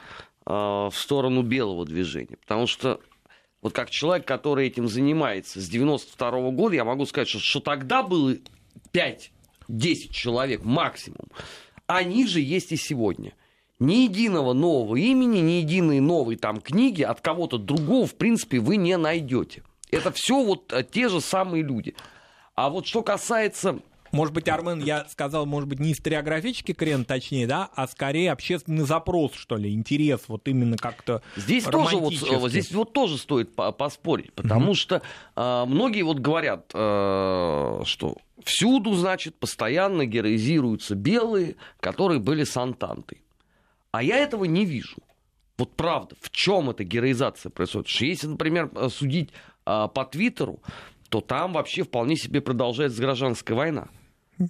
[0.46, 3.00] э, в сторону белого движения, потому что
[3.62, 7.60] вот как человек, который этим занимается с 92 -го года, я могу сказать, что, что
[7.60, 8.36] тогда было
[8.91, 11.28] 5-10 человек максимум.
[11.88, 13.34] Они же есть и сегодня
[13.86, 18.78] ни единого нового имени, ни единой новой там книги от кого-то другого, в принципе, вы
[18.78, 19.63] не найдете.
[19.91, 21.96] Это все вот э, те же самые люди.
[22.56, 23.80] А вот что касается
[24.13, 28.86] может быть, Армен, я сказал, может быть, не историографический крен, точнее, да, а скорее общественный
[28.86, 34.32] запрос, что ли, интерес, вот именно как-то Здесь тоже вот, здесь вот тоже стоит поспорить,
[34.34, 34.76] потому mm-hmm.
[34.76, 35.02] что
[35.36, 43.23] э, многие вот говорят, э, что всюду, значит, постоянно героизируются белые, которые были с Антантой.
[43.93, 44.97] А я этого не вижу.
[45.60, 47.88] Вот правда, в чем эта героизация происходит?
[47.88, 49.29] Что если, например, судить
[49.65, 50.60] а, по Твиттеру,
[51.10, 53.89] то там вообще вполне себе продолжается гражданская война.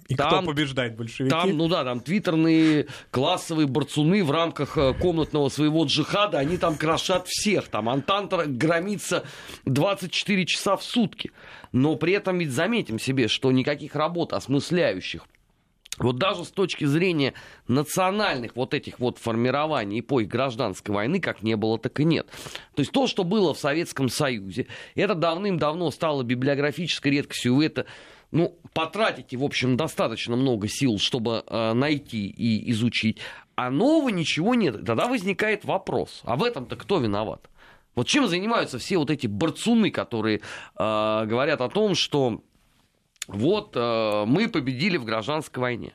[0.08, 1.30] И там, кто побеждает большевики?
[1.30, 6.76] Там, ну да, там твиттерные классовые борцуны в рамках э, комнатного своего джихада, они там
[6.78, 7.68] крошат всех.
[7.68, 9.24] Там Антанта громится
[9.66, 11.32] 24 часа в сутки.
[11.72, 15.26] Но при этом ведь заметим себе, что никаких работ осмысляющих
[15.98, 17.34] вот даже с точки зрения
[17.68, 22.26] национальных вот этих вот формирований эпохи гражданской войны, как не было, так и нет.
[22.74, 27.86] То есть то, что было в Советском Союзе, это давным-давно стало библиографической редкостью, это
[28.30, 33.18] ну, потратите, в общем, достаточно много сил, чтобы э, найти и изучить,
[33.54, 34.84] а нового ничего нет.
[34.84, 37.48] Тогда возникает вопрос, а в этом-то кто виноват?
[37.94, 40.40] Вот чем занимаются все вот эти борцуны, которые э,
[41.26, 42.42] говорят о том, что
[43.26, 45.92] вот э, мы победили в гражданской войне.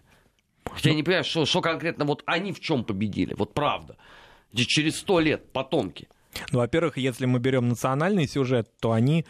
[0.84, 3.98] Я не понимаю, что, что конкретно вот они в чем победили, вот правда.
[4.54, 6.08] Через сто лет потомки.
[6.52, 9.26] Ну, во-первых, если мы берем национальный сюжет, то они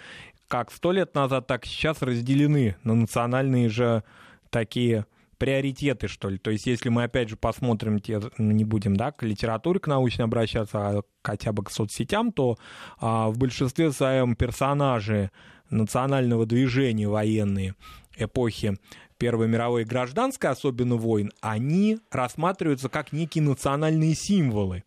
[0.47, 4.03] как сто лет назад, так и сейчас разделены на национальные же
[4.49, 5.05] такие
[5.37, 6.37] приоритеты, что ли.
[6.37, 10.25] То есть, если мы опять же посмотрим, те, не будем да, к литературе, к научной
[10.25, 12.57] обращаться, а хотя бы к соцсетям, то
[12.99, 15.31] а, в большинстве своем персонажи
[15.69, 17.75] национального движения военные
[18.17, 18.77] эпохи
[19.17, 24.83] Первой мировой гражданской, особенно войн, они рассматриваются как некие национальные символы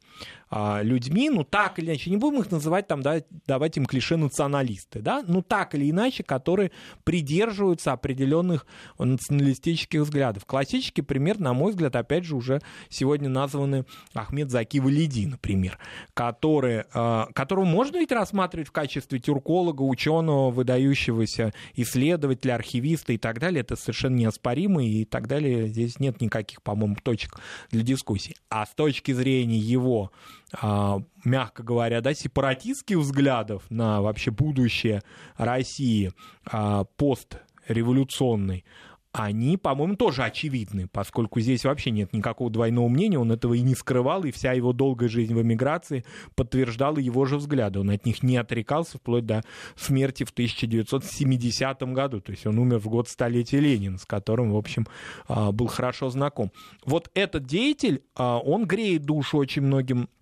[0.82, 5.00] людьми, ну так или иначе, не будем их называть там, да, давать им клише националисты,
[5.00, 6.72] да, ну так или иначе, которые
[7.04, 8.66] придерживаются определенных
[8.98, 10.44] националистических взглядов.
[10.44, 12.60] Классический пример, на мой взгляд, опять же, уже
[12.90, 15.78] сегодня названы Ахмед Заки Валиди, например,
[16.12, 23.40] который, а, которого можно ведь рассматривать в качестве тюрколога, ученого, выдающегося исследователя, архивиста и так
[23.40, 23.62] далее.
[23.62, 25.68] Это совершенно неоспоримо и так далее.
[25.68, 28.36] Здесь нет никаких, по-моему, точек для дискуссии.
[28.50, 30.41] А с точки зрения его а,
[31.24, 35.02] мягко говоря, да, сепаратистских взглядов на вообще будущее
[35.36, 36.12] России
[36.44, 38.64] а, постреволюционной,
[39.12, 43.74] они, по-моему, тоже очевидны, поскольку здесь вообще нет никакого двойного мнения, он этого и не
[43.74, 47.80] скрывал, и вся его долгая жизнь в эмиграции подтверждала его же взгляды.
[47.80, 49.42] Он от них не отрекался вплоть до
[49.76, 54.56] смерти в 1970 году, то есть он умер в год столетия Ленина, с которым, в
[54.56, 54.86] общем,
[55.28, 56.50] а, был хорошо знаком.
[56.86, 60.21] Вот этот деятель, он греет душу очень многим а,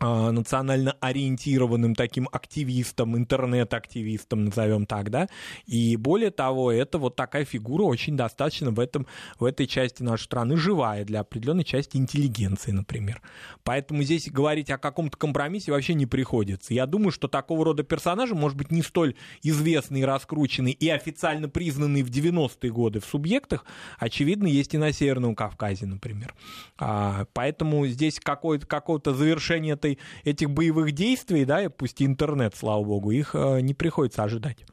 [0.00, 5.28] национально ориентированным таким активистом, интернет-активистом, назовем так, да,
[5.66, 9.06] и более того, это вот такая фигура очень достаточно в, этом,
[9.38, 13.20] в этой части нашей страны живая для определенной части интеллигенции, например.
[13.64, 16.74] Поэтому здесь говорить о каком-то компромиссе вообще не приходится.
[16.74, 22.02] Я думаю, что такого рода персонажи, может быть, не столь известный, раскрученный и официально признанный
[22.02, 23.64] в 90-е годы в субъектах,
[23.98, 26.34] очевидно, есть и на Северном Кавказе, например.
[26.78, 32.54] А, поэтому здесь какое-то, какого-то завершения этой этой, этих боевых действий, да, и пусть интернет,
[32.54, 34.64] слава богу, их э, не приходится ожидать.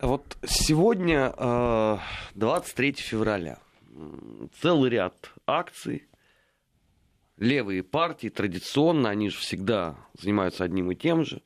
[0.00, 1.32] Вот сегодня
[2.34, 3.58] 23 э, февраля.
[4.60, 6.06] Целый ряд акций.
[7.36, 11.42] Левые партии традиционно, они же всегда занимаются одним и тем же.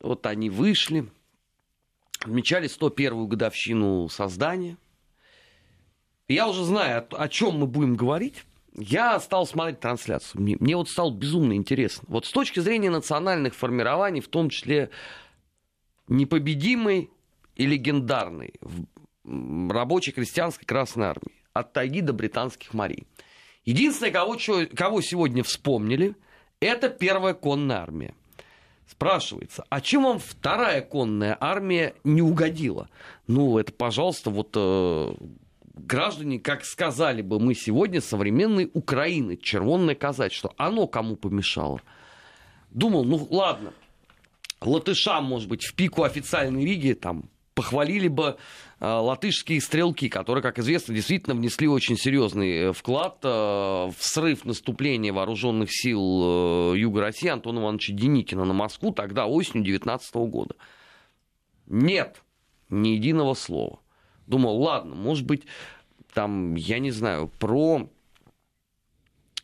[0.00, 1.10] Вот они вышли,
[2.20, 4.78] отмечали 101-ю годовщину создания.
[6.26, 10.42] Я уже знаю, о чем мы будем говорить я стал смотреть трансляцию.
[10.42, 12.04] Мне, мне вот стало безумно интересно.
[12.08, 14.90] Вот с точки зрения национальных формирований, в том числе
[16.08, 17.10] непобедимой
[17.56, 18.54] и легендарной
[19.24, 23.06] рабочей крестьянской Красной Армии от тайги до британских морей.
[23.64, 24.36] Единственное, кого,
[24.74, 26.16] кого сегодня вспомнили,
[26.60, 28.14] это первая конная армия.
[28.88, 32.88] Спрашивается, а чем вам вторая конная армия не угодила?
[33.26, 35.14] Ну, это, пожалуйста, вот э,
[35.74, 39.96] граждане, как сказали бы мы сегодня, современной Украины, червонное
[40.32, 41.80] что оно кому помешало.
[42.70, 43.72] Думал, ну ладно,
[44.60, 48.36] латышам, может быть, в пику официальной Риги там похвалили бы
[48.80, 54.44] э, латышские стрелки, которые, как известно, действительно внесли очень серьезный э, вклад э, в срыв
[54.44, 60.54] наступления вооруженных сил э, Юга России Антона Ивановича Деникина на Москву тогда осенью 19 года.
[61.66, 62.22] Нет,
[62.70, 63.80] ни единого слова.
[64.26, 65.44] Думал, ладно, может быть,
[66.14, 67.88] там, я не знаю, про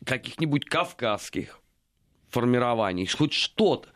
[0.05, 1.59] каких-нибудь кавказских
[2.29, 3.89] формирований, хоть что-то.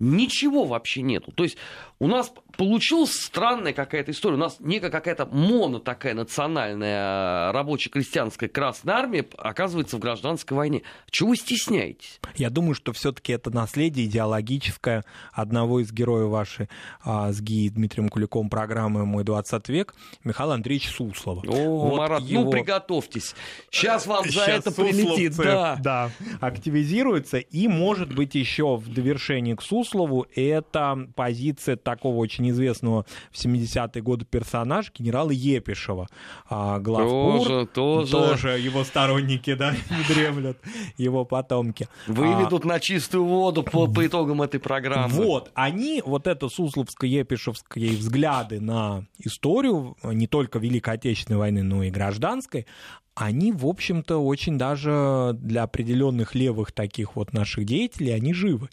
[0.00, 1.30] Ничего вообще нету.
[1.32, 1.56] То есть
[2.04, 4.34] у нас получилась странная какая-то история.
[4.34, 10.82] У нас некая какая-то моно такая национальная рабоче-крестьянская Красная Армия оказывается в гражданской войне.
[11.10, 12.20] Чего вы стесняетесь?
[12.36, 16.68] Я думаю, что все-таки это наследие идеологическое одного из героев вашей
[17.02, 21.42] а, с ГИ Дмитрием Куликовым программы «Мой 20 век» Михаила Андреевича Суслова.
[21.46, 22.44] О, вот Марат, ну, его...
[22.44, 23.34] ну приготовьтесь.
[23.70, 25.36] Сейчас вам за Сейчас это прилетит.
[25.36, 25.76] Да.
[25.80, 27.38] да, активизируется.
[27.38, 34.02] И, может быть, еще в довершении к Суслову это позиция такого очень известного в 70-е
[34.02, 36.08] годы персонажа, генерала Епишева.
[36.48, 38.12] А, главбур, тоже, тоже.
[38.12, 40.58] Тоже его сторонники, да, не дремлят,
[40.96, 41.88] его потомки.
[42.06, 45.14] Выведут а, на чистую воду по, по итогам этой программы.
[45.14, 51.90] Вот, они, вот это сусловско-епишевские взгляды на историю, не только Великой Отечественной войны, но и
[51.90, 52.66] гражданской,
[53.14, 58.68] они, в общем-то, очень даже для определенных левых таких вот наших деятелей, они живы.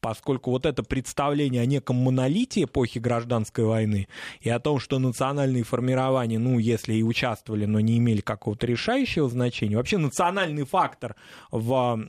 [0.00, 4.08] Поскольку вот это представление о неком монолите эпохи гражданской войны
[4.40, 9.28] и о том, что национальные формирования, ну, если и участвовали, но не имели какого-то решающего
[9.28, 11.16] значения, вообще национальный фактор
[11.50, 12.00] в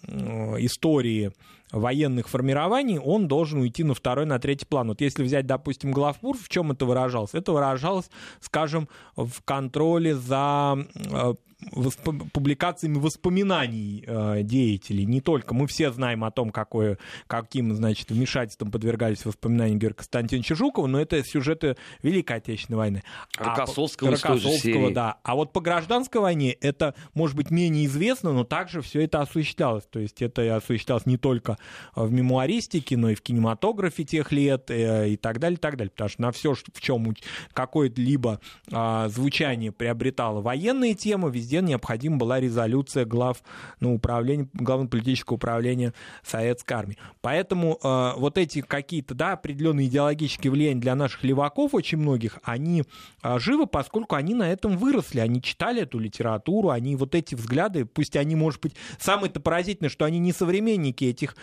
[0.60, 1.32] истории
[1.76, 4.88] военных формирований, он должен уйти на второй, на третий план.
[4.88, 7.34] Вот если взять, допустим, главпур, в чем это выражалось?
[7.34, 8.10] Это выражалось,
[8.40, 11.34] скажем, в контроле за э,
[11.72, 15.06] восп- публикациями воспоминаний э, деятелей.
[15.06, 15.54] Не только.
[15.54, 16.98] Мы все знаем о том, какое,
[17.28, 23.04] каким, значит, вмешательством подвергались воспоминания Георгия Константиновича Жукова, но это сюжеты Великой Отечественной войны.
[23.38, 25.18] Рокоссовского, а, Рокоссовского да.
[25.24, 29.86] А вот по гражданской войне это, может быть, менее известно, но также все это осуществлялось.
[29.90, 31.58] То есть это осуществлялось не только
[31.96, 35.92] в мемуаристике, но и в кинематографе тех лет э, и так далее, и так далее.
[35.92, 37.06] Потому что на все, в чем
[37.54, 38.40] какое-либо
[38.72, 43.44] а, звучание приобретало военные темы, везде необходима была резолюция глав
[43.80, 45.94] ну, управления, главного политического управления
[46.24, 46.98] Советской армии.
[47.22, 52.84] Поэтому э, вот эти какие-то да, определенные идеологические влияния для наших леваков, очень многих, они
[53.24, 57.86] э, живы, поскольку они на этом выросли, они читали эту литературу, они вот эти взгляды,
[57.86, 61.36] пусть они, может быть, самое-то поразительное, что они не современники этих,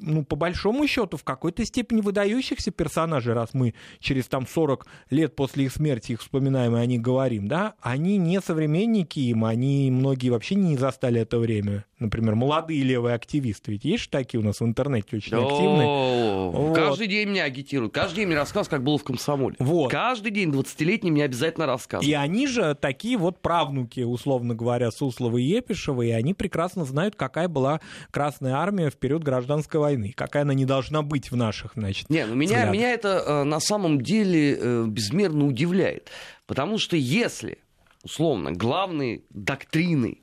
[0.00, 5.36] ну, по большому счету, в какой-то степени выдающихся персонажей, раз мы через там 40 лет
[5.36, 9.90] после их смерти их вспоминаем и о них говорим, да, они не современники им, они
[9.90, 11.84] многие вообще не застали это время.
[11.98, 16.50] Например, молодые левые активисты, ведь есть же такие у нас в интернете очень активные.
[16.50, 16.74] Вот.
[16.74, 19.56] Каждый день меня агитируют, каждый день мне рассказывают, как было в комсомоле.
[19.58, 19.90] Вот.
[19.90, 22.08] Каждый день 20-летний мне обязательно рассказывают.
[22.08, 27.16] И они же такие вот правнуки, условно говоря, Суслова и Епишева, и они прекрасно знают,
[27.16, 27.80] какая была
[28.10, 32.26] Красная Армия в период гражданской войны, какая она не должна быть в наших, значит, Не,
[32.26, 36.10] ну меня, меня это э, на самом деле э, безмерно удивляет.
[36.46, 37.58] Потому что если,
[38.04, 40.22] условно, главной доктриной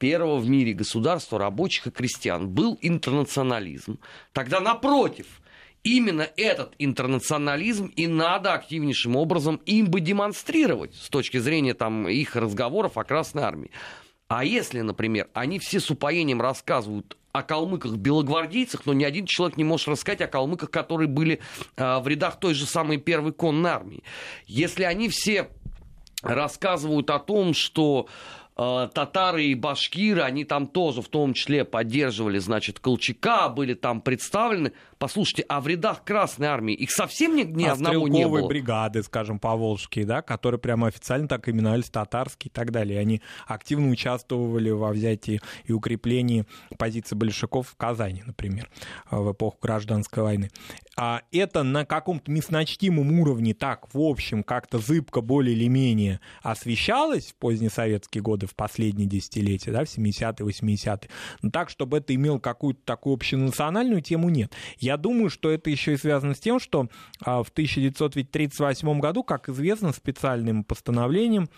[0.00, 4.00] первого в мире государства рабочих и крестьян был интернационализм,
[4.32, 5.26] тогда напротив,
[5.84, 12.34] именно этот интернационализм и надо активнейшим образом им бы демонстрировать с точки зрения там, их
[12.34, 13.70] разговоров о Красной Армии.
[14.26, 19.64] А если, например, они все с упоением рассказывают о калмыках-белогвардейцах, но ни один человек не
[19.64, 21.40] может рассказать о калмыках, которые были
[21.76, 24.02] э, в рядах той же самой первой конной армии.
[24.46, 25.48] Если они все
[26.22, 28.08] рассказывают о том, что
[28.60, 34.72] татары и башкиры, они там тоже в том числе поддерживали, значит, Колчака, были там представлены.
[35.00, 38.46] Послушайте, а в рядах Красной Армии их совсем ни, ни а одного не было?
[38.46, 43.00] бригады, скажем, поволжские, да, которые прямо официально так именовались татарские и так далее.
[43.00, 46.44] Они активно участвовали во взятии и укреплении
[46.76, 48.68] позиций большевиков в Казани, например,
[49.10, 50.50] в эпоху гражданской войны.
[50.98, 57.28] А это на каком-то мясночтимом уровне так, в общем, как-то зыбко более или менее освещалось
[57.28, 61.08] в поздние советские годы, в последние десятилетия, да, в 70-е, 80-е.
[61.40, 64.52] Но так, чтобы это имело какую-то такую общенациональную тему, нет.
[64.76, 66.88] Я думаю, что это еще и связано с тем, что
[67.20, 71.48] а, в 1938 году, как известно, специальным постановлением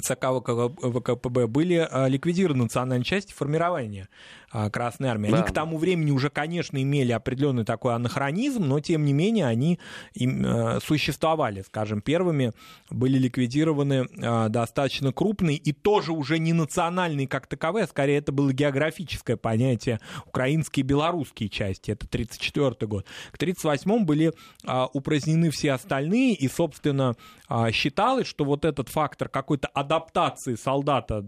[0.00, 4.08] ЦК ВКПБ были а, ликвидированы национальные части формирования
[4.50, 5.28] Красной Армии.
[5.28, 5.42] Они да.
[5.42, 9.78] к тому времени уже, конечно, имели определенный такой анахронизм, но тем не менее они
[10.18, 11.62] э, существовали.
[11.62, 12.52] Скажем, первыми
[12.90, 18.32] были ликвидированы э, достаточно крупные и тоже уже не национальные как таковые, а скорее это
[18.32, 21.90] было географическое понятие украинские и белорусские части.
[21.90, 23.04] Это 1934 год.
[23.30, 24.32] К 1938 были
[24.64, 27.16] э, упразднены все остальные, и, собственно,
[27.72, 31.24] считалось, что вот этот фактор какой-то адаптации солдата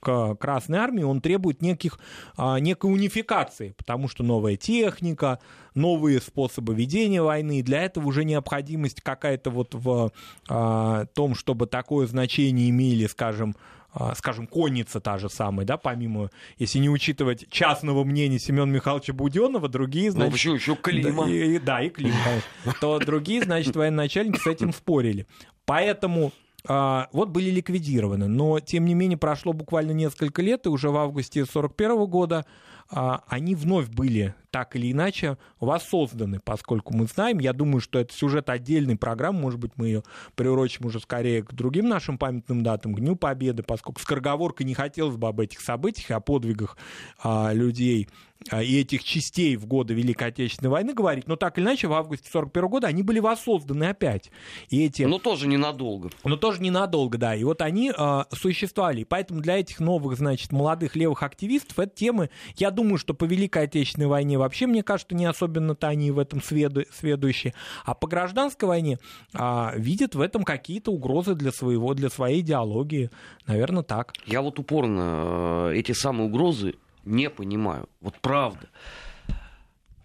[0.00, 5.38] к Красной Армии, он требует неких а, некой унификации, потому что новая техника,
[5.74, 10.12] новые способы ведения войны, для этого уже необходимость какая-то вот в
[10.48, 13.56] а, том, чтобы такое значение имели, скажем,
[13.92, 19.12] а, скажем, конница та же самая, да, помимо, если не учитывать частного мнения Семена Михайловича
[19.12, 20.30] Буденова, другие, ну, значит...
[20.30, 21.26] Ну, почему еще Клима?
[21.26, 22.80] Да, и, да, и Клим, конечно.
[22.80, 25.26] То другие, значит, военачальники с этим спорили.
[25.64, 28.26] Поэтому а, вот были ликвидированы.
[28.26, 32.46] Но, тем не менее, прошло буквально несколько лет, и уже в августе 1941 года
[32.90, 38.14] а, они вновь были так или иначе воссозданы, поскольку мы знаем, я думаю, что это
[38.14, 40.04] сюжет отдельной программы, может быть, мы ее
[40.36, 45.16] приурочим уже скорее к другим нашим памятным датам, к Дню Победы, поскольку скороговоркой не хотелось
[45.16, 46.76] бы об этих событиях, о подвигах
[47.20, 48.06] а, людей
[48.50, 51.92] а, и этих частей в годы Великой Отечественной войны говорить, но так или иначе в
[51.94, 54.30] августе 41 года они были воссозданы опять.
[54.68, 55.02] И эти...
[55.02, 56.10] Но тоже ненадолго.
[56.24, 57.34] Но тоже ненадолго, да.
[57.34, 59.00] И вот они э, существовали.
[59.00, 63.24] И поэтому для этих новых, значит, молодых левых активистов эта тема, я думаю, что по
[63.24, 67.54] Великой Отечественной войне вообще, мне кажется, не особенно-то они в этом сведу, сведущие.
[67.84, 68.98] А по гражданской войне
[69.34, 73.10] а, видят в этом какие-то угрозы для своего, для своей идеологии.
[73.46, 74.12] Наверное, так.
[74.26, 77.88] Я вот упорно э, эти самые угрозы не понимаю.
[78.00, 78.68] Вот правда.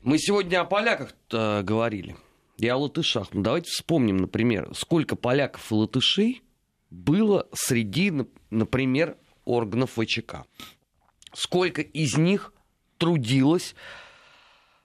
[0.02, 2.16] Мы сегодня о поляках говорили
[2.58, 3.28] и о латышах.
[3.34, 6.44] Ну, давайте вспомним, например, сколько поляков и латышей
[6.90, 8.12] было среди,
[8.50, 10.46] например, органов ВЧК.
[11.34, 12.54] Сколько из них
[12.98, 13.76] трудилось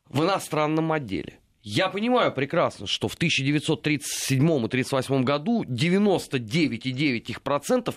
[0.08, 1.40] в иностранном отделе.
[1.62, 7.42] Я понимаю прекрасно, что в 1937 и 1938 году 99,9% их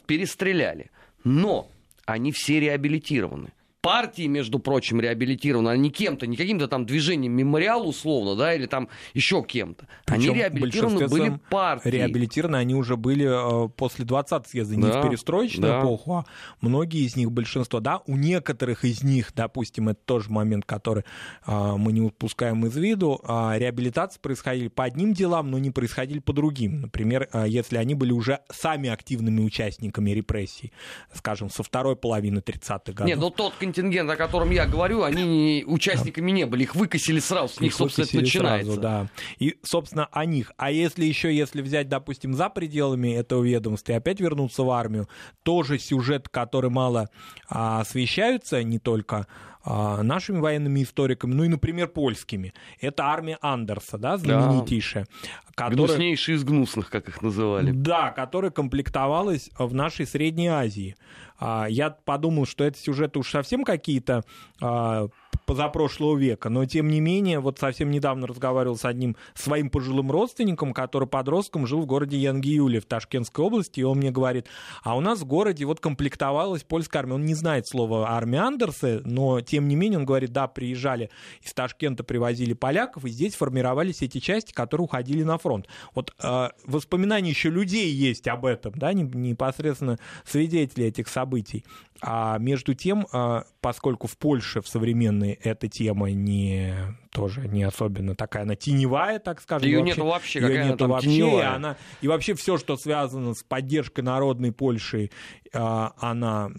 [0.03, 0.89] перестреляли.
[1.26, 1.70] Но
[2.05, 3.51] они все реабилитированы.
[3.82, 8.66] Партии, между прочим, реабилитированы, а не кем-то, не каким-то там движением мемориал условно, да, или
[8.66, 9.88] там еще кем-то.
[10.06, 11.90] Они реабилитированы были партии.
[11.90, 15.80] Реабилитированы они уже были э, после 20 съезда, не да, в перестроечную да.
[15.80, 16.26] эпоху, а
[16.62, 21.04] многие из них, большинство, да, у некоторых из них, допустим, это тоже момент, который
[21.46, 26.20] э, мы не упускаем из виду, э, реабилитации происходили по одним делам, но не происходили
[26.20, 26.82] по другим.
[26.82, 30.72] Например, э, если они были уже сами активными участниками репрессий,
[31.14, 33.08] скажем, со второй половины 30-х годов.
[33.08, 37.53] Нет, но тот контингент, о котором я говорю, они участниками не были, их выкосили сразу,
[37.53, 38.72] с них, собственно, это начинается.
[38.74, 39.07] Сразу, да.
[39.39, 40.51] И, собственно, о них.
[40.57, 45.09] А если еще, если взять, допустим, за пределами этого ведомства и опять вернуться в армию,
[45.43, 47.09] тоже сюжет, который мало
[47.49, 49.28] а, освещается, не только
[49.68, 52.53] нашими военными историками, ну и, например, польскими.
[52.80, 55.05] Это армия Андерса, да, знаменитейшая.
[55.05, 55.30] Да.
[55.55, 55.88] Которая...
[55.88, 57.72] Гнуснейшая из гнусных, как их называли.
[57.72, 60.95] Да, которая комплектовалась в нашей Средней Азии.
[61.39, 64.24] А, я подумал, что это сюжеты уж совсем какие-то
[64.61, 65.07] а,
[65.48, 70.74] позапрошлого века, но тем не менее, вот совсем недавно разговаривал с одним своим пожилым родственником,
[70.74, 74.48] который подростком жил в городе Янгиюле в Ташкентской области, и он мне говорит,
[74.84, 77.14] а у нас в городе вот комплектовалась польская армия.
[77.14, 81.10] Он не знает слова армия Андерса, но тем не менее он говорит, да, приезжали
[81.42, 85.68] из Ташкента, привозили поляков, и здесь формировались эти части, которые уходили на фронт.
[85.96, 91.64] Вот э, воспоминания еще людей есть об этом, да, непосредственно свидетели этих событий.
[92.02, 96.74] А между тем, а, поскольку в Польше в современной эта тема не
[97.18, 99.68] тоже не особенно такая, она теневая, так скажем.
[99.68, 101.51] Ее нету вообще, ее нету вообще, теневая.
[101.51, 105.09] И, она, и вообще все, что связано с поддержкой народной Польши,
[105.51, 106.51] а, она,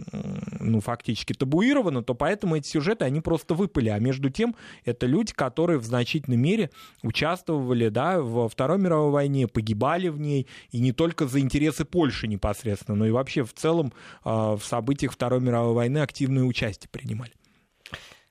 [0.58, 3.88] ну, фактически табуирована, то поэтому эти сюжеты, они просто выпали.
[3.88, 6.70] А между тем, это люди, которые в значительной мере
[7.02, 12.26] участвовали, да, во Второй мировой войне, погибали в ней, и не только за интересы Польши
[12.26, 13.92] непосредственно, но и вообще в целом
[14.24, 17.32] а, в событиях Второй мировой войны активное участие принимали.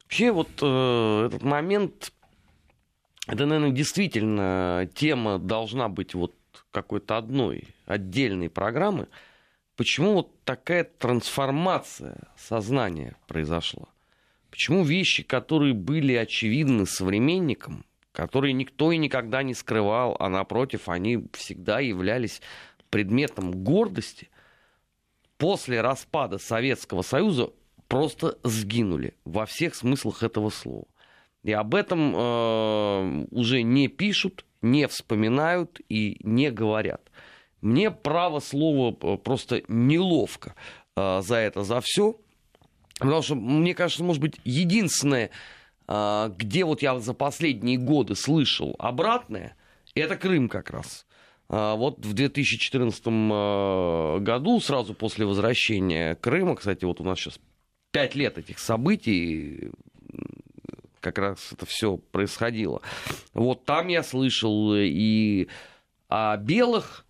[0.08, 2.14] Вообще вот э, этот момент
[3.28, 6.34] это, наверное, действительно тема должна быть вот
[6.72, 9.08] какой-то одной отдельной программы.
[9.76, 13.88] Почему вот такая трансформация сознания произошла?
[14.50, 21.28] Почему вещи, которые были очевидны современникам, которые никто и никогда не скрывал, а напротив, они
[21.34, 22.42] всегда являлись
[22.90, 24.30] предметом гордости,
[25.38, 27.52] после распада Советского Союза
[27.88, 30.88] просто сгинули во всех смыслах этого слова.
[31.48, 37.10] И об этом э, уже не пишут, не вспоминают и не говорят.
[37.62, 40.56] Мне право слова э, просто неловко
[40.98, 42.20] э, за это, за все.
[43.00, 45.30] Потому что, мне кажется, может быть, единственное,
[45.88, 49.56] э, где вот я за последние годы слышал обратное,
[49.96, 51.06] это Крым как раз.
[51.50, 57.40] Э, вот в 2014 э, году, сразу после возвращения Крыма, кстати, вот у нас сейчас
[57.92, 59.72] пять лет этих событий,
[61.12, 62.82] как раз это все происходило.
[63.34, 65.48] Вот там я слышал и
[66.10, 67.06] о белых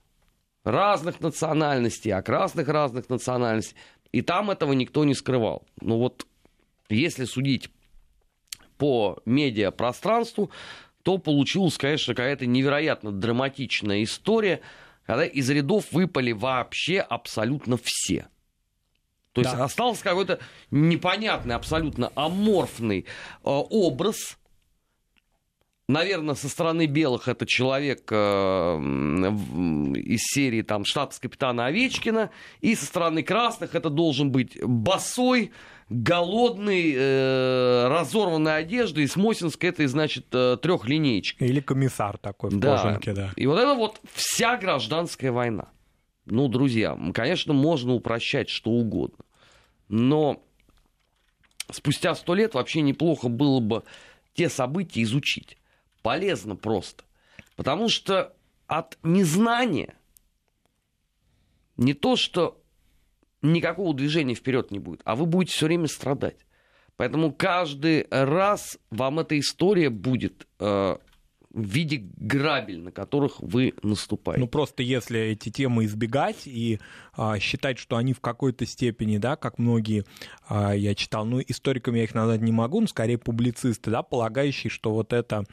[0.63, 3.75] разных национальностей, о красных разных национальностей.
[4.11, 5.65] И там этого никто не скрывал.
[5.81, 6.25] Но вот
[6.89, 7.69] если судить
[8.77, 10.51] по медиапространству,
[11.03, 14.61] то получилась, конечно, какая-то невероятно драматичная история,
[15.05, 18.27] когда из рядов выпали вообще абсолютно все.
[19.37, 19.65] То есть да.
[19.65, 20.39] остался какой-то
[20.71, 23.05] непонятный, абсолютно аморфный э,
[23.43, 24.39] образ.
[25.87, 28.15] Наверное, со стороны белых это человек э,
[29.95, 32.31] из серии там штабс-капитана Овечкина,
[32.61, 35.51] и со стороны красных это должен быть босой,
[35.89, 41.45] голодный, э, разорванной одеждой, с Мосинской это, значит, э, трехлинеечка.
[41.45, 42.75] Или комиссар такой в да.
[42.75, 43.33] кожанке, да.
[43.35, 45.67] И вот это вот вся гражданская война.
[46.25, 49.23] Ну, друзья, конечно, можно упрощать что угодно
[49.89, 50.43] но
[51.71, 53.83] спустя сто лет вообще неплохо было бы
[54.33, 55.57] те события изучить.
[56.01, 57.03] Полезно просто.
[57.55, 58.35] Потому что
[58.67, 59.95] от незнания
[61.75, 62.61] не то, что
[63.41, 66.37] никакого движения вперед не будет, а вы будете все время страдать.
[66.97, 70.97] Поэтому каждый раз вам эта история будет э,
[71.57, 74.39] в виде грабель, на которых вы наступаете.
[74.39, 76.79] Ну просто если эти темы избегать и
[77.39, 80.05] считать, что они в какой-то степени, да, как многие
[80.47, 84.69] а, я читал, ну историками я их назвать не могу, но скорее публицисты, да, полагающие,
[84.69, 85.43] что вот это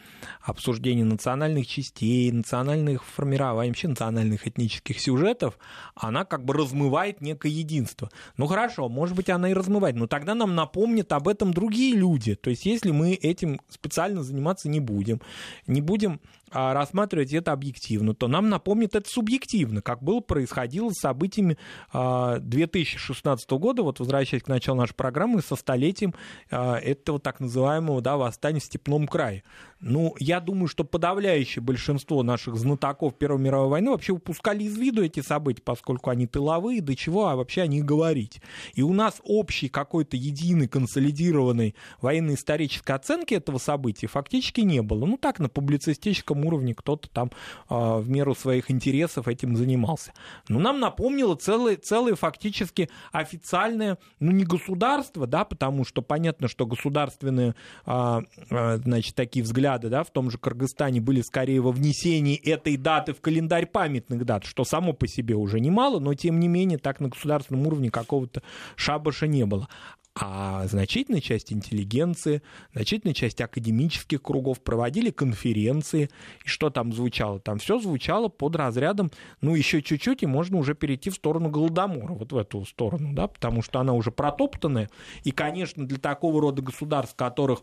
[0.40, 5.58] обсуждение национальных частей, национальных формирований, вообще национальных этнических сюжетов,
[5.94, 8.10] она как бы размывает некое единство.
[8.36, 12.34] Ну хорошо, может быть она и размывает, но тогда нам напомнят об этом другие люди.
[12.34, 15.20] То есть если мы этим специально заниматься не будем,
[15.66, 21.00] не будем а, рассматривать это объективно, то нам напомнит это субъективно, как было происходило с
[21.00, 21.58] событиями
[21.92, 26.14] 2016 а, года, вот возвращаясь к началу нашей программы, со столетием
[26.50, 29.42] а, этого так называемого да, восстания в Степном крае.
[29.86, 35.04] Ну, я думаю, что подавляющее большинство наших знатоков Первой мировой войны вообще упускали из виду
[35.04, 38.40] эти события, поскольку они тыловые, до чего а вообще о них говорить.
[38.72, 45.04] И у нас общий какой-то единый консолидированной военно-исторической оценки этого события фактически не было.
[45.04, 47.30] Ну, так, на публицистическом уровне кто-то там
[47.68, 50.14] э, в меру своих интересов этим занимался.
[50.48, 56.64] Но нам напомнило целое, целое фактически официальное, ну, не государство, да, потому что понятно, что
[56.64, 57.54] государственные,
[57.84, 62.36] э, э, значит, такие взгляды взгляды да, в том же Кыргызстане были скорее во внесении
[62.36, 66.48] этой даты в календарь памятных дат, что само по себе уже немало, но тем не
[66.48, 68.42] менее так на государственном уровне какого-то
[68.76, 69.68] шабаша не было.
[70.16, 72.40] А значительная часть интеллигенции,
[72.72, 76.08] значительная часть академических кругов проводили конференции.
[76.44, 77.40] И что там звучало?
[77.40, 79.10] Там все звучало под разрядом,
[79.40, 83.26] ну, еще чуть-чуть, и можно уже перейти в сторону Голодомора, вот в эту сторону, да,
[83.26, 84.88] потому что она уже протоптанная.
[85.24, 87.62] И, конечно, для такого рода государств, которых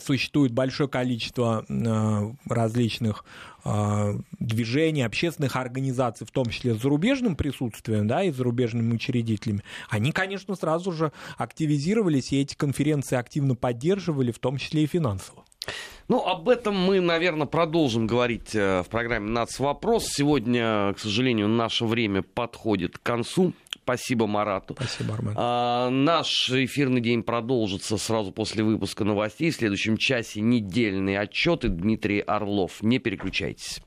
[0.00, 3.24] существует большое количество а, различных
[3.64, 10.12] а, движений, общественных организаций, в том числе с зарубежным присутствием, да, и зарубежными учредителями, они,
[10.12, 15.44] конечно, сразу же активизировались, и эти конференции активно поддерживали, в том числе и финансово.
[16.08, 19.58] Ну, об этом мы, наверное, продолжим говорить э, в программе «Нац.
[19.58, 20.06] Вопрос».
[20.06, 23.52] Сегодня, к сожалению, наше время подходит к концу.
[23.88, 24.74] Спасибо Марату.
[24.74, 25.32] Спасибо, Армен.
[25.34, 29.50] А, наш эфирный день продолжится сразу после выпуска новостей.
[29.50, 31.70] В следующем часе недельные отчеты.
[31.70, 32.82] Дмитрий Орлов.
[32.82, 33.80] Не переключайтесь.